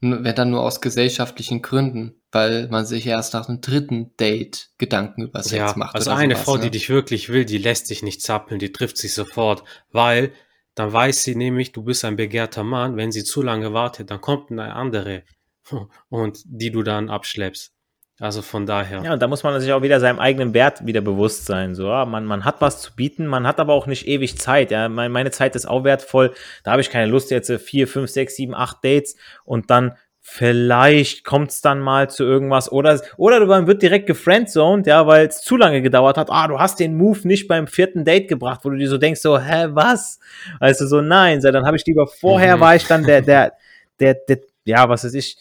Wenn 0.00 0.34
dann 0.34 0.50
nur 0.50 0.62
aus 0.62 0.80
gesellschaftlichen 0.80 1.60
Gründen, 1.60 2.20
weil 2.30 2.68
man 2.68 2.86
sich 2.86 3.06
erst 3.06 3.34
nach 3.34 3.48
einem 3.48 3.60
dritten 3.60 4.16
Date 4.16 4.70
Gedanken 4.78 5.22
über 5.22 5.42
Sex 5.42 5.72
ja, 5.72 5.74
macht. 5.76 5.96
Also 5.96 6.10
eine 6.10 6.34
sowas, 6.34 6.44
Frau, 6.44 6.56
ne? 6.56 6.62
die 6.62 6.70
dich 6.70 6.88
wirklich 6.88 7.30
will, 7.30 7.44
die 7.44 7.58
lässt 7.58 7.90
dich 7.90 8.02
nicht 8.02 8.22
zappeln, 8.22 8.60
die 8.60 8.72
trifft 8.72 8.96
sich 8.96 9.14
sofort, 9.14 9.64
weil 9.90 10.32
dann 10.74 10.92
weiß 10.92 11.24
sie 11.24 11.34
nämlich, 11.34 11.72
du 11.72 11.82
bist 11.82 12.04
ein 12.04 12.14
begehrter 12.14 12.62
Mann. 12.62 12.96
Wenn 12.96 13.10
sie 13.10 13.24
zu 13.24 13.42
lange 13.42 13.72
wartet, 13.72 14.12
dann 14.12 14.20
kommt 14.20 14.52
eine 14.52 14.74
andere 14.74 15.24
und 16.08 16.38
die 16.44 16.70
du 16.70 16.84
dann 16.84 17.10
abschleppst. 17.10 17.72
Also 18.20 18.42
von 18.42 18.66
daher. 18.66 19.02
Ja, 19.04 19.12
und 19.12 19.22
da 19.22 19.28
muss 19.28 19.44
man 19.44 19.60
sich 19.60 19.72
auch 19.72 19.82
wieder 19.82 20.00
seinem 20.00 20.18
eigenen 20.18 20.52
Wert 20.52 20.84
wieder 20.84 21.00
bewusst 21.00 21.46
sein. 21.46 21.76
So, 21.76 21.86
ja, 21.86 22.04
man, 22.04 22.24
man 22.24 22.44
hat 22.44 22.60
was 22.60 22.82
zu 22.82 22.94
bieten, 22.96 23.28
man 23.28 23.46
hat 23.46 23.60
aber 23.60 23.74
auch 23.74 23.86
nicht 23.86 24.08
ewig 24.08 24.38
Zeit. 24.38 24.72
Ja, 24.72 24.88
meine, 24.88 25.10
meine 25.10 25.30
Zeit 25.30 25.54
ist 25.54 25.66
auch 25.66 25.84
wertvoll. 25.84 26.34
Da 26.64 26.72
habe 26.72 26.80
ich 26.80 26.90
keine 26.90 27.10
Lust 27.10 27.30
jetzt 27.30 27.52
vier, 27.62 27.86
fünf, 27.86 28.10
sechs, 28.10 28.34
sieben, 28.34 28.54
acht 28.54 28.84
Dates 28.84 29.16
und 29.44 29.70
dann 29.70 29.92
vielleicht 30.20 31.24
kommt 31.24 31.52
es 31.52 31.62
dann 31.62 31.80
mal 31.80 32.10
zu 32.10 32.22
irgendwas 32.22 32.70
oder 32.70 33.00
oder 33.16 33.46
man 33.46 33.66
wird 33.66 33.80
direkt 33.80 34.06
gefriendzoned, 34.06 34.86
ja, 34.86 35.06
weil 35.06 35.28
es 35.28 35.40
zu 35.40 35.56
lange 35.56 35.80
gedauert 35.80 36.18
hat. 36.18 36.28
Ah, 36.28 36.48
du 36.48 36.58
hast 36.58 36.80
den 36.80 36.96
Move 36.96 37.20
nicht 37.26 37.48
beim 37.48 37.66
vierten 37.66 38.04
Date 38.04 38.28
gebracht, 38.28 38.60
wo 38.64 38.70
du 38.70 38.76
dir 38.76 38.88
so 38.88 38.98
denkst 38.98 39.20
so, 39.20 39.38
hä, 39.38 39.68
was? 39.70 40.18
Also 40.60 40.86
so 40.86 41.00
nein, 41.00 41.40
so, 41.40 41.50
dann 41.50 41.64
habe 41.64 41.76
ich 41.76 41.86
lieber 41.86 42.06
vorher 42.06 42.56
mhm. 42.56 42.60
war 42.60 42.76
ich 42.76 42.86
dann 42.86 43.04
der 43.04 43.22
der 43.22 43.52
der 44.00 44.14
der 44.28 44.40
ja, 44.64 44.86
was 44.88 45.04
weiß 45.04 45.14
ich, 45.14 45.38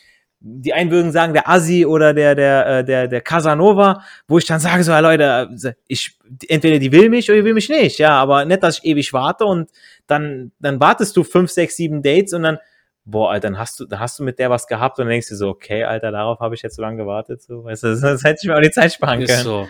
die 0.49 0.73
einen 0.73 0.91
würden 0.91 1.11
sagen, 1.11 1.33
der 1.33 1.49
Assi 1.49 1.85
oder 1.85 2.13
der, 2.13 2.33
der, 2.33 2.67
äh, 2.67 2.85
der, 2.85 3.07
der 3.07 3.21
Casanova, 3.21 4.03
wo 4.27 4.37
ich 4.37 4.45
dann 4.45 4.59
sage, 4.59 4.83
so, 4.83 4.91
ja, 4.91 4.99
Leute, 4.99 5.75
ich, 5.87 6.17
entweder 6.47 6.79
die 6.79 6.91
will 6.91 7.09
mich 7.09 7.29
oder 7.29 7.39
die 7.39 7.45
will 7.45 7.53
mich 7.53 7.69
nicht, 7.69 7.99
ja, 7.99 8.11
aber 8.11 8.45
nicht, 8.45 8.63
dass 8.63 8.79
ich 8.79 8.85
ewig 8.85 9.11
warte 9.11 9.45
und 9.45 9.69
dann, 10.07 10.51
dann 10.59 10.79
wartest 10.79 11.17
du 11.17 11.23
fünf, 11.23 11.51
sechs, 11.51 11.75
sieben 11.75 12.01
Dates 12.01 12.33
und 12.33 12.43
dann, 12.43 12.59
boah, 13.03 13.31
Alter, 13.31 13.49
dann 13.49 13.59
hast 13.59 13.79
du, 13.79 13.85
dann 13.85 13.99
hast 13.99 14.19
du 14.19 14.23
mit 14.23 14.39
der 14.39 14.49
was 14.49 14.67
gehabt 14.67 14.97
und 14.99 15.05
dann 15.05 15.11
denkst 15.11 15.27
du 15.27 15.35
so, 15.35 15.49
okay, 15.49 15.83
Alter, 15.83 16.11
darauf 16.11 16.39
habe 16.39 16.55
ich 16.55 16.61
jetzt 16.61 16.77
so 16.77 16.81
lange 16.81 16.97
gewartet, 16.97 17.41
so, 17.41 17.65
weißt 17.65 17.83
du, 17.83 17.95
das 18.01 18.23
hätte 18.23 18.39
ich 18.41 18.47
mir 18.47 18.55
auch 18.55 18.61
die 18.61 18.71
Zeit 18.71 18.93
sparen 18.93 19.19
können. 19.19 19.29
Ist 19.29 19.43
so. 19.43 19.67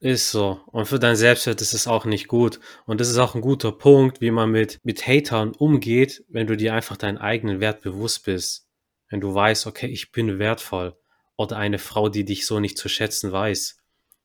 Ist 0.00 0.32
so. 0.32 0.60
Und 0.66 0.86
für 0.86 0.98
dein 0.98 1.14
Selbstwert 1.14 1.60
ist 1.60 1.74
es 1.74 1.86
auch 1.86 2.06
nicht 2.06 2.26
gut. 2.26 2.58
Und 2.86 3.00
das 3.00 3.08
ist 3.08 3.18
auch 3.18 3.36
ein 3.36 3.40
guter 3.40 3.70
Punkt, 3.70 4.20
wie 4.20 4.32
man 4.32 4.50
mit, 4.50 4.80
mit 4.82 5.06
Hatern 5.06 5.52
umgeht, 5.56 6.24
wenn 6.28 6.48
du 6.48 6.56
dir 6.56 6.74
einfach 6.74 6.96
deinen 6.96 7.18
eigenen 7.18 7.60
Wert 7.60 7.82
bewusst 7.82 8.24
bist 8.24 8.66
wenn 9.12 9.20
du 9.20 9.34
weißt, 9.34 9.66
okay, 9.66 9.88
ich 9.88 10.10
bin 10.10 10.38
wertvoll, 10.38 10.96
oder 11.36 11.58
eine 11.58 11.78
Frau, 11.78 12.08
die 12.08 12.24
dich 12.24 12.46
so 12.46 12.60
nicht 12.60 12.78
zu 12.78 12.88
schätzen 12.88 13.30
weiß, 13.30 13.78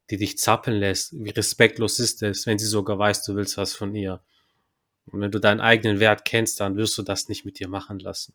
die 0.10 0.18
dich 0.18 0.38
zappeln 0.38 0.78
lässt, 0.80 1.14
wie 1.14 1.30
respektlos 1.30 2.00
ist 2.00 2.24
es, 2.24 2.46
wenn 2.46 2.58
sie 2.58 2.66
sogar 2.66 2.98
weiß, 2.98 3.24
du 3.24 3.36
willst 3.36 3.58
was 3.58 3.74
von 3.74 3.94
ihr. 3.94 4.22
Und 5.08 5.20
wenn 5.20 5.32
du 5.32 5.40
deinen 5.40 5.60
eigenen 5.60 6.00
Wert 6.00 6.24
kennst, 6.24 6.62
dann 6.62 6.78
wirst 6.78 6.98
du 6.98 7.04
das 7.04 7.28
nicht 7.28 7.44
mit 7.44 7.60
dir 7.60 7.68
machen 7.68 8.00
lassen. 8.00 8.34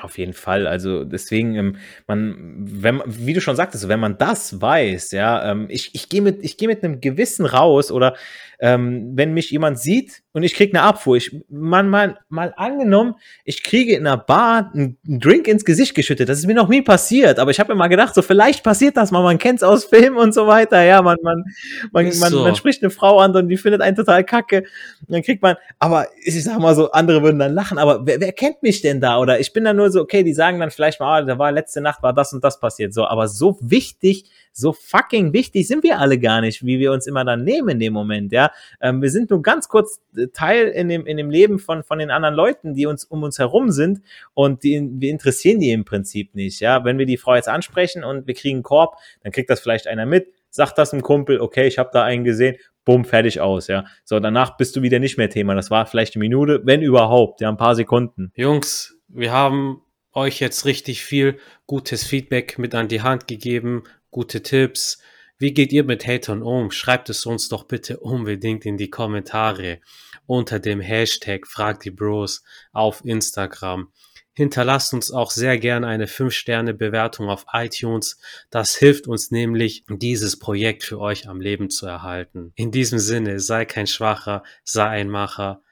Auf 0.00 0.16
jeden 0.16 0.32
Fall. 0.32 0.66
Also 0.66 1.04
deswegen, 1.04 1.54
ähm, 1.56 1.76
man, 2.06 2.36
wenn, 2.58 3.02
wie 3.06 3.34
du 3.34 3.40
schon 3.42 3.54
sagtest, 3.54 3.86
wenn 3.86 4.00
man 4.00 4.16
das 4.16 4.60
weiß, 4.60 5.12
ja, 5.12 5.50
ähm, 5.50 5.66
ich, 5.68 5.94
ich 5.94 6.08
gehe 6.08 6.22
mit, 6.22 6.42
ich 6.42 6.56
gehe 6.56 6.68
mit 6.68 6.82
einem 6.82 7.02
Gewissen 7.02 7.44
raus 7.44 7.92
oder 7.92 8.14
ähm, 8.60 9.12
wenn 9.14 9.34
mich 9.34 9.50
jemand 9.50 9.78
sieht 9.78 10.22
und 10.32 10.42
ich 10.42 10.54
kriege 10.54 10.72
eine 10.72 10.86
Abfuhr, 10.86 11.16
ich, 11.16 11.36
man, 11.50 11.88
mal, 11.88 12.18
mal 12.28 12.54
angenommen, 12.56 13.14
ich 13.44 13.62
kriege 13.62 13.94
in 13.94 14.06
einer 14.06 14.16
Bar 14.16 14.70
einen 14.72 14.96
Drink 15.04 15.48
ins 15.48 15.66
Gesicht 15.66 15.94
geschüttet. 15.94 16.28
Das 16.28 16.38
ist 16.38 16.46
mir 16.46 16.54
noch 16.54 16.68
nie 16.68 16.80
passiert, 16.80 17.38
aber 17.38 17.50
ich 17.50 17.60
habe 17.60 17.72
mir 17.72 17.78
mal 17.78 17.88
gedacht, 17.88 18.14
so 18.14 18.22
vielleicht 18.22 18.64
passiert 18.64 18.96
das 18.96 19.10
mal, 19.10 19.22
man 19.22 19.38
kennt 19.38 19.58
es 19.58 19.62
aus 19.62 19.84
Filmen 19.94 20.16
und 20.16 20.32
so 20.32 20.46
weiter, 20.46 20.82
ja, 20.82 21.02
man, 21.02 21.18
man, 21.22 21.44
man, 21.92 22.04
man, 22.04 22.30
so. 22.30 22.42
man 22.42 22.56
spricht 22.56 22.82
eine 22.82 22.90
Frau 22.90 23.18
an 23.18 23.36
und 23.36 23.48
die 23.48 23.58
findet 23.58 23.82
einen 23.82 23.96
total 23.96 24.24
kacke. 24.24 24.60
Und 25.00 25.10
dann 25.10 25.22
kriegt 25.22 25.42
man, 25.42 25.56
aber 25.78 26.06
ich 26.22 26.42
sag 26.42 26.58
mal 26.58 26.74
so, 26.74 26.90
andere 26.92 27.22
würden 27.22 27.38
dann 27.38 27.52
lachen, 27.52 27.76
aber 27.76 28.06
wer, 28.06 28.20
wer 28.20 28.32
kennt 28.32 28.62
mich 28.62 28.80
denn 28.80 29.00
da? 29.00 29.18
Oder 29.18 29.40
ich 29.40 29.52
bin 29.52 29.64
dann 29.64 29.73
nur 29.74 29.90
so, 29.90 30.00
okay, 30.00 30.22
die 30.22 30.32
sagen 30.32 30.60
dann 30.60 30.70
vielleicht 30.70 31.00
mal, 31.00 31.22
ah, 31.22 31.24
da 31.24 31.38
war 31.38 31.52
letzte 31.52 31.80
Nacht 31.80 32.02
war 32.02 32.12
das 32.12 32.32
und 32.32 32.42
das 32.42 32.58
passiert, 32.60 32.94
so, 32.94 33.06
aber 33.06 33.28
so 33.28 33.58
wichtig, 33.60 34.24
so 34.52 34.72
fucking 34.72 35.32
wichtig 35.32 35.66
sind 35.66 35.82
wir 35.82 35.98
alle 35.98 36.18
gar 36.18 36.40
nicht, 36.40 36.64
wie 36.64 36.78
wir 36.78 36.92
uns 36.92 37.06
immer 37.06 37.24
dann 37.24 37.44
nehmen 37.44 37.70
in 37.70 37.78
dem 37.80 37.92
Moment, 37.92 38.32
ja. 38.32 38.50
Ähm, 38.80 39.02
wir 39.02 39.10
sind 39.10 39.30
nur 39.30 39.42
ganz 39.42 39.68
kurz 39.68 40.00
äh, 40.16 40.28
Teil 40.28 40.68
in 40.68 40.88
dem, 40.88 41.06
in 41.06 41.16
dem 41.16 41.30
Leben 41.30 41.58
von, 41.58 41.82
von 41.82 41.98
den 41.98 42.10
anderen 42.10 42.34
Leuten, 42.34 42.74
die 42.74 42.86
uns 42.86 43.04
um 43.04 43.22
uns 43.22 43.38
herum 43.38 43.70
sind 43.70 44.00
und 44.32 44.62
die, 44.62 44.88
wir 44.94 45.10
interessieren 45.10 45.60
die 45.60 45.70
im 45.70 45.84
Prinzip 45.84 46.34
nicht, 46.34 46.60
ja. 46.60 46.84
Wenn 46.84 46.98
wir 46.98 47.06
die 47.06 47.16
Frau 47.16 47.34
jetzt 47.34 47.48
ansprechen 47.48 48.04
und 48.04 48.26
wir 48.26 48.34
kriegen 48.34 48.56
einen 48.56 48.62
Korb, 48.62 48.96
dann 49.22 49.32
kriegt 49.32 49.50
das 49.50 49.60
vielleicht 49.60 49.86
einer 49.86 50.06
mit, 50.06 50.28
sagt 50.50 50.78
das 50.78 50.92
einem 50.92 51.02
Kumpel, 51.02 51.40
okay, 51.40 51.66
ich 51.66 51.78
habe 51.78 51.90
da 51.92 52.04
einen 52.04 52.24
gesehen, 52.24 52.56
bumm, 52.84 53.04
fertig 53.04 53.40
aus, 53.40 53.66
ja. 53.66 53.84
So, 54.04 54.20
danach 54.20 54.56
bist 54.56 54.76
du 54.76 54.82
wieder 54.82 54.98
nicht 54.98 55.18
mehr 55.18 55.30
Thema. 55.30 55.54
Das 55.54 55.70
war 55.70 55.86
vielleicht 55.86 56.14
eine 56.14 56.20
Minute, 56.20 56.60
wenn 56.64 56.82
überhaupt, 56.82 57.40
ja, 57.40 57.48
ein 57.48 57.56
paar 57.56 57.74
Sekunden. 57.74 58.32
Jungs, 58.36 58.93
wir 59.08 59.32
haben 59.32 59.82
euch 60.12 60.40
jetzt 60.40 60.64
richtig 60.64 61.04
viel 61.04 61.38
gutes 61.66 62.04
Feedback 62.04 62.58
mit 62.58 62.74
an 62.74 62.88
die 62.88 63.02
Hand 63.02 63.26
gegeben, 63.26 63.84
gute 64.10 64.42
Tipps. 64.42 64.98
Wie 65.38 65.52
geht 65.52 65.72
ihr 65.72 65.84
mit 65.84 66.06
Hatern 66.06 66.42
um? 66.42 66.70
Schreibt 66.70 67.10
es 67.10 67.26
uns 67.26 67.48
doch 67.48 67.64
bitte 67.64 67.98
unbedingt 67.98 68.64
in 68.64 68.76
die 68.76 68.90
Kommentare 68.90 69.80
unter 70.26 70.58
dem 70.58 70.80
Hashtag 70.80 71.46
Frag 71.46 71.80
die 71.80 71.90
Bros 71.90 72.44
auf 72.72 73.04
Instagram. 73.04 73.92
Hinterlasst 74.36 74.92
uns 74.92 75.12
auch 75.12 75.30
sehr 75.30 75.58
gerne 75.58 75.86
eine 75.86 76.06
5-Sterne-Bewertung 76.06 77.28
auf 77.28 77.46
iTunes. 77.52 78.18
Das 78.50 78.74
hilft 78.74 79.06
uns 79.06 79.30
nämlich, 79.30 79.84
dieses 79.88 80.38
Projekt 80.38 80.82
für 80.82 80.98
euch 80.98 81.28
am 81.28 81.40
Leben 81.40 81.70
zu 81.70 81.86
erhalten. 81.86 82.52
In 82.56 82.72
diesem 82.72 82.98
Sinne, 82.98 83.38
sei 83.38 83.64
kein 83.64 83.86
Schwacher, 83.86 84.42
sei 84.64 84.88
ein 84.88 85.08
Macher. 85.08 85.62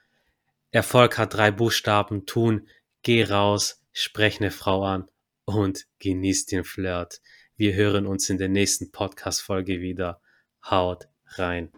Erfolg 0.71 1.17
hat 1.17 1.33
drei 1.33 1.51
Buchstaben, 1.51 2.25
tun, 2.25 2.67
geh 3.03 3.23
raus, 3.23 3.81
sprech 3.91 4.39
eine 4.39 4.49
Frau 4.49 4.83
an 4.83 5.09
und 5.45 5.85
genieß 5.99 6.45
den 6.45 6.63
Flirt. 6.63 7.21
Wir 7.55 7.75
hören 7.75 8.07
uns 8.07 8.29
in 8.29 8.37
der 8.37 8.49
nächsten 8.49 8.91
Podcast-Folge 8.91 9.81
wieder. 9.81 10.21
Haut 10.63 11.09
rein. 11.35 11.71